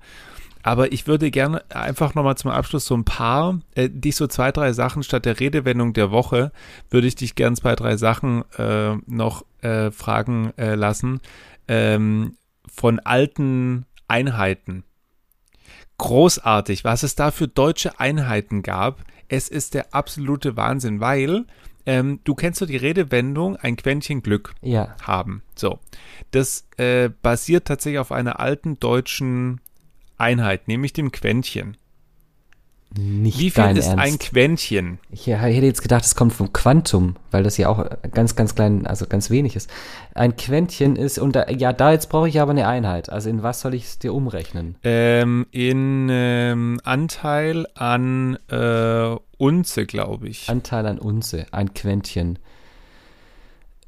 Aber 0.65 0.91
ich 0.91 1.05
würde 1.05 1.29
gerne 1.29 1.63
einfach 1.69 2.15
nochmal 2.15 2.37
zum 2.37 2.49
Abschluss 2.49 2.85
so 2.85 2.97
ein 2.97 3.05
paar, 3.05 3.59
äh, 3.75 3.87
dich 3.87 4.15
so 4.15 4.25
zwei, 4.25 4.51
drei 4.51 4.73
Sachen 4.73 5.03
statt 5.03 5.25
der 5.25 5.39
Redewendung 5.39 5.93
der 5.93 6.09
Woche, 6.09 6.51
würde 6.89 7.05
ich 7.05 7.13
dich 7.13 7.35
gern 7.35 7.55
zwei, 7.55 7.75
drei 7.75 7.97
Sachen 7.97 8.43
äh, 8.57 8.95
noch 9.05 9.45
äh, 9.61 9.91
fragen 9.91 10.53
äh, 10.57 10.73
lassen 10.73 11.21
ähm, 11.67 12.35
von 12.67 12.99
alten 12.99 13.85
Einheiten. 14.07 14.83
Großartig, 15.99 16.83
was 16.83 17.03
es 17.03 17.13
da 17.13 17.29
für 17.29 17.47
deutsche 17.47 17.99
Einheiten 17.99 18.63
gab. 18.63 19.03
Es 19.27 19.49
ist 19.49 19.75
der 19.75 19.93
absolute 19.93 20.57
Wahnsinn, 20.57 20.99
weil 20.99 21.45
ähm, 21.85 22.21
du 22.23 22.33
kennst 22.33 22.57
so 22.57 22.65
die 22.65 22.75
Redewendung, 22.77 23.55
ein 23.55 23.75
Quäntchen 23.75 24.23
Glück 24.23 24.55
Ja. 24.63 24.95
haben. 25.03 25.43
So, 25.55 25.77
das 26.31 26.65
äh, 26.77 27.09
basiert 27.21 27.65
tatsächlich 27.67 27.99
auf 27.99 28.11
einer 28.11 28.39
alten 28.39 28.79
deutschen 28.79 29.61
Einheit, 30.17 30.67
nämlich 30.67 30.93
dem 30.93 31.11
Quäntchen. 31.11 31.77
Nicht 32.97 33.39
Wie 33.39 33.49
viel 33.49 33.77
ist 33.77 33.87
Ernst. 33.87 34.03
ein 34.03 34.19
Quäntchen? 34.19 34.99
Ich 35.09 35.27
hätte 35.27 35.65
jetzt 35.65 35.81
gedacht, 35.81 36.05
es 36.05 36.15
kommt 36.15 36.31
vom 36.31 36.53
Quantum, 36.53 37.15
weil 37.29 37.43
das 37.43 37.57
ja 37.57 37.67
auch 37.67 37.85
ganz, 38.11 38.35
ganz 38.35 38.55
klein, 38.55 38.87
also 38.87 39.05
ganz 39.05 39.29
wenig 39.29 39.57
ist. 39.57 39.69
Ein 40.13 40.37
Quäntchen 40.37 40.95
ist, 40.95 41.19
und 41.19 41.35
da, 41.35 41.49
ja, 41.49 41.73
da 41.73 41.91
jetzt 41.91 42.07
brauche 42.07 42.29
ich 42.29 42.39
aber 42.39 42.51
eine 42.51 42.67
Einheit. 42.67 43.09
Also 43.09 43.29
in 43.29 43.43
was 43.43 43.59
soll 43.59 43.73
ich 43.73 43.83
es 43.83 43.99
dir 43.99 44.13
umrechnen? 44.13 44.75
Ähm, 44.83 45.45
in 45.51 46.07
ähm, 46.09 46.79
Anteil 46.85 47.67
an 47.75 48.37
äh, 48.49 49.15
Unze, 49.37 49.85
glaube 49.85 50.29
ich. 50.29 50.47
Anteil 50.47 50.85
an 50.85 50.97
Unze, 50.97 51.47
ein 51.51 51.73
Quäntchen. 51.73 52.39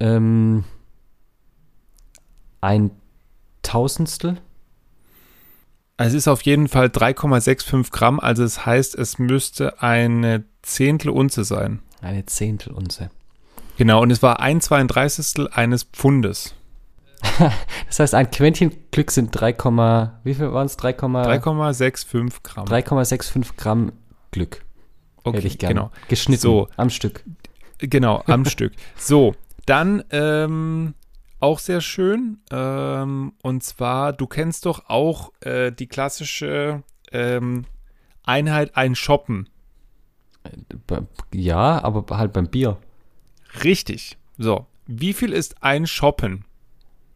Ähm, 0.01 0.65
ein 2.59 2.91
Tausendstel? 3.61 4.37
Es 5.97 6.13
ist 6.13 6.27
auf 6.27 6.43
jeden 6.43 6.67
Fall 6.67 6.88
3,65 6.88 7.91
Gramm, 7.91 8.19
also 8.19 8.43
es 8.43 8.65
heißt, 8.65 8.95
es 8.95 9.17
müsste 9.17 9.81
eine 9.81 10.43
Zehntel 10.62 11.10
Unze 11.10 11.43
sein. 11.43 11.79
Eine 12.01 12.25
Zehntel 12.27 12.71
Unze. 12.73 13.10
Genau, 13.77 14.01
und 14.01 14.12
es 14.12 14.21
war 14.21 14.39
ein 14.39 14.62
32. 14.62 15.51
eines 15.51 15.83
Pfundes. 15.83 16.53
Das 17.88 17.99
heißt, 17.99 18.15
ein 18.15 18.29
Quäntchen 18.29 18.71
Glück 18.91 19.12
sind 19.12 19.31
3, 19.31 19.53
wie 20.23 20.33
viel 20.33 20.51
waren 20.51 20.65
es? 20.67 20.77
3,3 20.77 21.41
3,65 21.41 22.33
Gramm. 22.43 22.65
3,65 22.65 23.55
Gramm 23.57 23.91
Glück. 24.31 24.63
Okay, 25.23 25.38
hätte 25.38 25.47
ich 25.47 25.57
gerne. 25.57 25.73
genau. 25.73 25.91
Geschnitten 26.10 26.41
So. 26.41 26.67
am 26.77 26.89
Stück. 26.89 27.23
Genau, 27.79 28.23
am 28.27 28.45
Stück. 28.49 28.73
So, 28.97 29.36
dann 29.65 30.03
ähm, 30.12 30.93
auch 31.39 31.60
sehr 31.60 31.82
schön. 31.82 32.39
Ähm, 32.52 33.34
und 33.41 33.63
zwar, 33.63 34.13
du 34.13 34.28
kennst 34.28 34.65
doch 34.65 34.89
auch 34.89 35.32
äh, 35.41 35.71
die 35.71 35.88
klassische 35.88 36.84
ähm, 37.12 37.65
Einheit 38.23 38.76
ein 38.76 38.95
Shoppen. 38.95 39.50
Ja, 41.34 41.84
aber 41.84 42.17
halt 42.17 42.34
beim 42.34 42.47
Bier. 42.47 42.78
Richtig. 43.63 44.17
So, 44.38 44.65
wie 44.86 45.13
viel 45.13 45.34
ist 45.34 45.63
ein 45.63 45.88
Shoppen? 45.88 46.45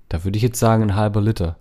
Da 0.10 0.24
würde 0.24 0.38
ich 0.38 0.44
jetzt 0.44 0.60
sagen, 0.60 0.84
ein 0.84 0.96
halber 0.96 1.22
Liter. 1.22 1.58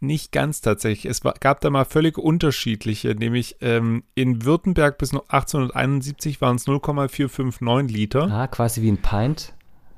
Nicht 0.00 0.30
ganz 0.30 0.60
tatsächlich. 0.60 1.10
Es 1.10 1.24
war, 1.24 1.34
gab 1.40 1.60
da 1.60 1.70
mal 1.70 1.84
völlig 1.84 2.18
unterschiedliche, 2.18 3.14
nämlich 3.16 3.56
ähm, 3.60 4.04
in 4.14 4.44
Württemberg 4.44 4.96
bis 4.98 5.12
1871 5.12 6.40
waren 6.40 6.56
es 6.56 6.66
0,459 6.66 7.96
Liter. 7.96 8.30
Ah, 8.30 8.46
quasi 8.46 8.82
wie 8.82 8.92
ein 8.92 9.02
Pint. 9.02 9.54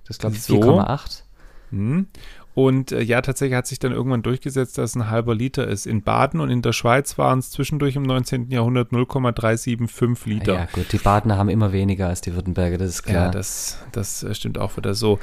Das 0.07 0.19
glaube 0.19 0.37
ich 0.37 0.43
So. 0.43 0.55
4,8. 0.55 1.23
Hm. 1.71 2.07
Und 2.55 2.93
äh, 2.93 3.01
ja, 3.01 3.21
tatsächlich 3.23 3.57
hat 3.57 3.67
sich 3.67 3.79
dann 3.79 3.93
irgendwann 3.93 4.23
durchgesetzt, 4.23 4.77
dass 4.77 4.91
es 4.91 4.97
ein 4.97 5.09
halber 5.09 5.35
Liter 5.35 5.69
ist. 5.69 5.87
In 5.87 6.03
Baden 6.03 6.41
und 6.41 6.51
in 6.51 6.63
der 6.63 6.73
Schweiz 6.73 7.17
waren 7.17 7.39
es 7.39 7.51
zwischendurch 7.51 7.97
im 7.97 8.03
19. 8.03 8.51
Jahrhundert 8.51 8.93
0,375 8.93 10.27
Liter. 10.27 10.55
Ja, 10.55 10.69
gut, 10.73 10.93
die 10.93 10.99
Badener 10.99 11.37
haben 11.37 11.49
immer 11.49 11.73
weniger 11.73 12.09
als 12.09 12.21
die 12.21 12.35
Württemberger, 12.35 12.79
das 12.79 12.91
ist 12.91 13.03
klar. 13.05 13.27
Ja, 13.27 13.31
das, 13.31 13.79
das 13.93 14.23
äh, 14.23 14.35
stimmt 14.35 14.59
auch 14.59 14.77
wieder 14.77 14.95
so. 14.95 15.19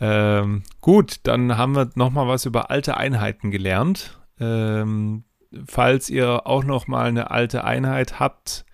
Ähm, 0.00 0.62
gut, 0.80 1.20
dann 1.24 1.56
haben 1.56 1.74
wir 1.74 1.90
nochmal 1.94 2.26
was 2.28 2.44
über 2.44 2.70
alte 2.70 2.96
Einheiten 2.96 3.50
gelernt. 3.50 4.18
Ähm, 4.40 5.24
falls 5.66 6.10
ihr 6.10 6.46
auch 6.46 6.64
noch 6.64 6.86
mal 6.86 7.06
eine 7.06 7.30
alte 7.30 7.64
Einheit 7.64 8.20
habt, 8.20 8.64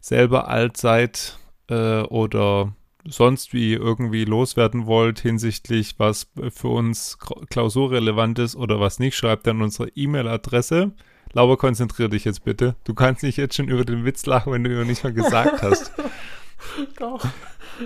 selber 0.00 0.48
alt 0.48 0.76
seid 0.76 1.38
äh, 1.68 2.02
oder 2.02 2.72
sonst 3.04 3.52
wie 3.52 3.72
irgendwie 3.74 4.24
loswerden 4.24 4.86
wollt 4.86 5.20
hinsichtlich, 5.20 5.94
was 5.98 6.28
für 6.50 6.68
uns 6.68 7.18
klausurrelevant 7.50 8.38
ist 8.38 8.56
oder 8.56 8.80
was 8.80 8.98
nicht, 8.98 9.16
schreibt 9.16 9.46
dann 9.46 9.62
unsere 9.62 9.88
E-Mail-Adresse. 9.88 10.92
Lauber, 11.32 11.56
konzentrier 11.56 12.08
dich 12.08 12.24
jetzt 12.24 12.44
bitte. 12.44 12.76
Du 12.84 12.94
kannst 12.94 13.22
nicht 13.22 13.38
jetzt 13.38 13.56
schon 13.56 13.68
über 13.68 13.84
den 13.84 14.04
Witz 14.04 14.26
lachen, 14.26 14.52
wenn 14.52 14.64
du 14.64 14.80
ihn 14.80 14.86
nicht 14.86 15.02
mal 15.02 15.12
gesagt 15.12 15.62
hast. 15.62 15.92
Doch. 16.98 17.24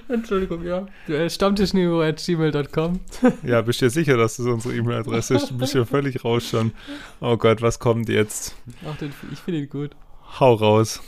Entschuldigung, 0.09 0.65
ja. 0.65 0.87
Stammtischniveau.gmail.com 1.29 3.01
Ja, 3.45 3.63
bist 3.63 3.81
du 3.81 3.87
dir 3.87 3.91
sicher, 3.91 4.17
dass 4.17 4.37
das 4.37 4.47
unsere 4.47 4.75
E-Mail-Adresse 4.75 5.37
ist? 5.37 5.51
Du 5.51 5.59
bist 5.59 5.75
ja 5.75 5.85
völlig 5.85 6.25
raus 6.25 6.49
schon. 6.49 6.73
Oh 7.21 7.37
Gott, 7.37 7.63
was 7.63 7.79
kommt 7.79 8.09
jetzt? 8.09 8.57
Ach, 8.87 8.97
den, 8.97 9.13
ich 9.33 9.39
finde 9.39 9.61
ihn 9.61 9.71
gut. 9.71 9.93
Hau 10.41 10.55
raus. 10.55 11.01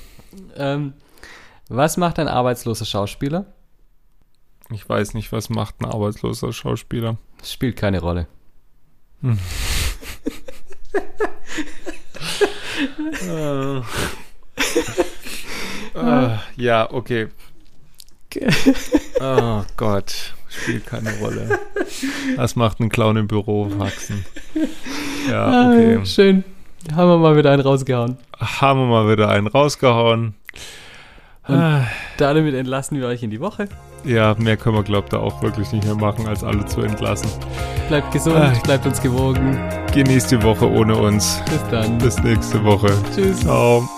Ähm, 0.57 0.95
was 1.69 1.97
macht 1.97 2.19
ein 2.19 2.29
arbeitsloser 2.29 2.85
Schauspieler? 2.85 3.47
Ich 4.71 4.89
weiß 4.89 5.15
nicht, 5.15 5.33
was 5.33 5.49
macht 5.49 5.81
ein 5.81 5.87
arbeitsloser 5.87 6.53
Schauspieler. 6.53 7.17
Das 7.39 7.53
spielt 7.53 7.77
keine 7.77 8.01
Rolle. 8.01 8.27
Hm. 9.23 9.39
uh. 13.29 13.83
Uh, 15.95 16.39
ja, 16.57 16.89
okay. 16.93 17.29
oh 19.21 19.63
Gott, 19.77 20.35
spielt 20.49 20.87
keine 20.87 21.13
Rolle. 21.19 21.59
Was 22.37 22.55
macht 22.57 22.79
ein 22.79 22.89
Clown 22.89 23.17
im 23.17 23.27
Büro 23.27 23.69
wachsen? 23.79 24.25
Ja, 25.29 25.45
ah, 25.45 25.73
okay. 25.73 25.99
Ah, 26.01 26.05
schön. 26.05 26.45
Haben 26.95 27.11
wir 27.11 27.19
mal 27.19 27.37
wieder 27.37 27.51
einen 27.51 27.63
rausgehauen. 27.63 28.19
Haben 28.39 28.81
wir 28.81 28.87
mal 28.87 29.11
wieder 29.11 29.29
einen 29.29 29.49
rausgehauen. 29.49 30.35
Und 31.49 31.87
damit 32.19 32.55
entlassen 32.55 33.01
wir 33.01 33.07
euch 33.09 33.23
in 33.23 33.31
die 33.31 33.41
Woche. 33.41 33.69
Ja, 34.05 34.35
mehr 34.39 34.57
können 34.57 34.77
wir, 34.77 34.83
glaubt 34.83 35.13
da 35.13 35.19
auch 35.19 35.43
wirklich 35.43 35.73
nicht 35.73 35.85
mehr 35.85 35.95
machen, 35.95 36.27
als 36.27 36.45
alle 36.45 36.65
zu 36.67 36.81
entlassen. 36.81 37.29
Bleibt 37.89 38.13
gesund, 38.13 38.37
ah. 38.37 38.53
bleibt 38.65 38.87
uns 38.87 39.01
gewogen. 39.01 39.59
Genießt 39.93 40.31
die 40.31 40.43
Woche 40.43 40.71
ohne 40.71 40.97
uns. 40.97 41.43
Bis 41.47 41.69
dann. 41.71 41.99
Bis 41.99 42.23
nächste 42.23 42.63
Woche. 42.65 42.91
Tschüss. 43.15 43.41
Ciao. 43.41 43.89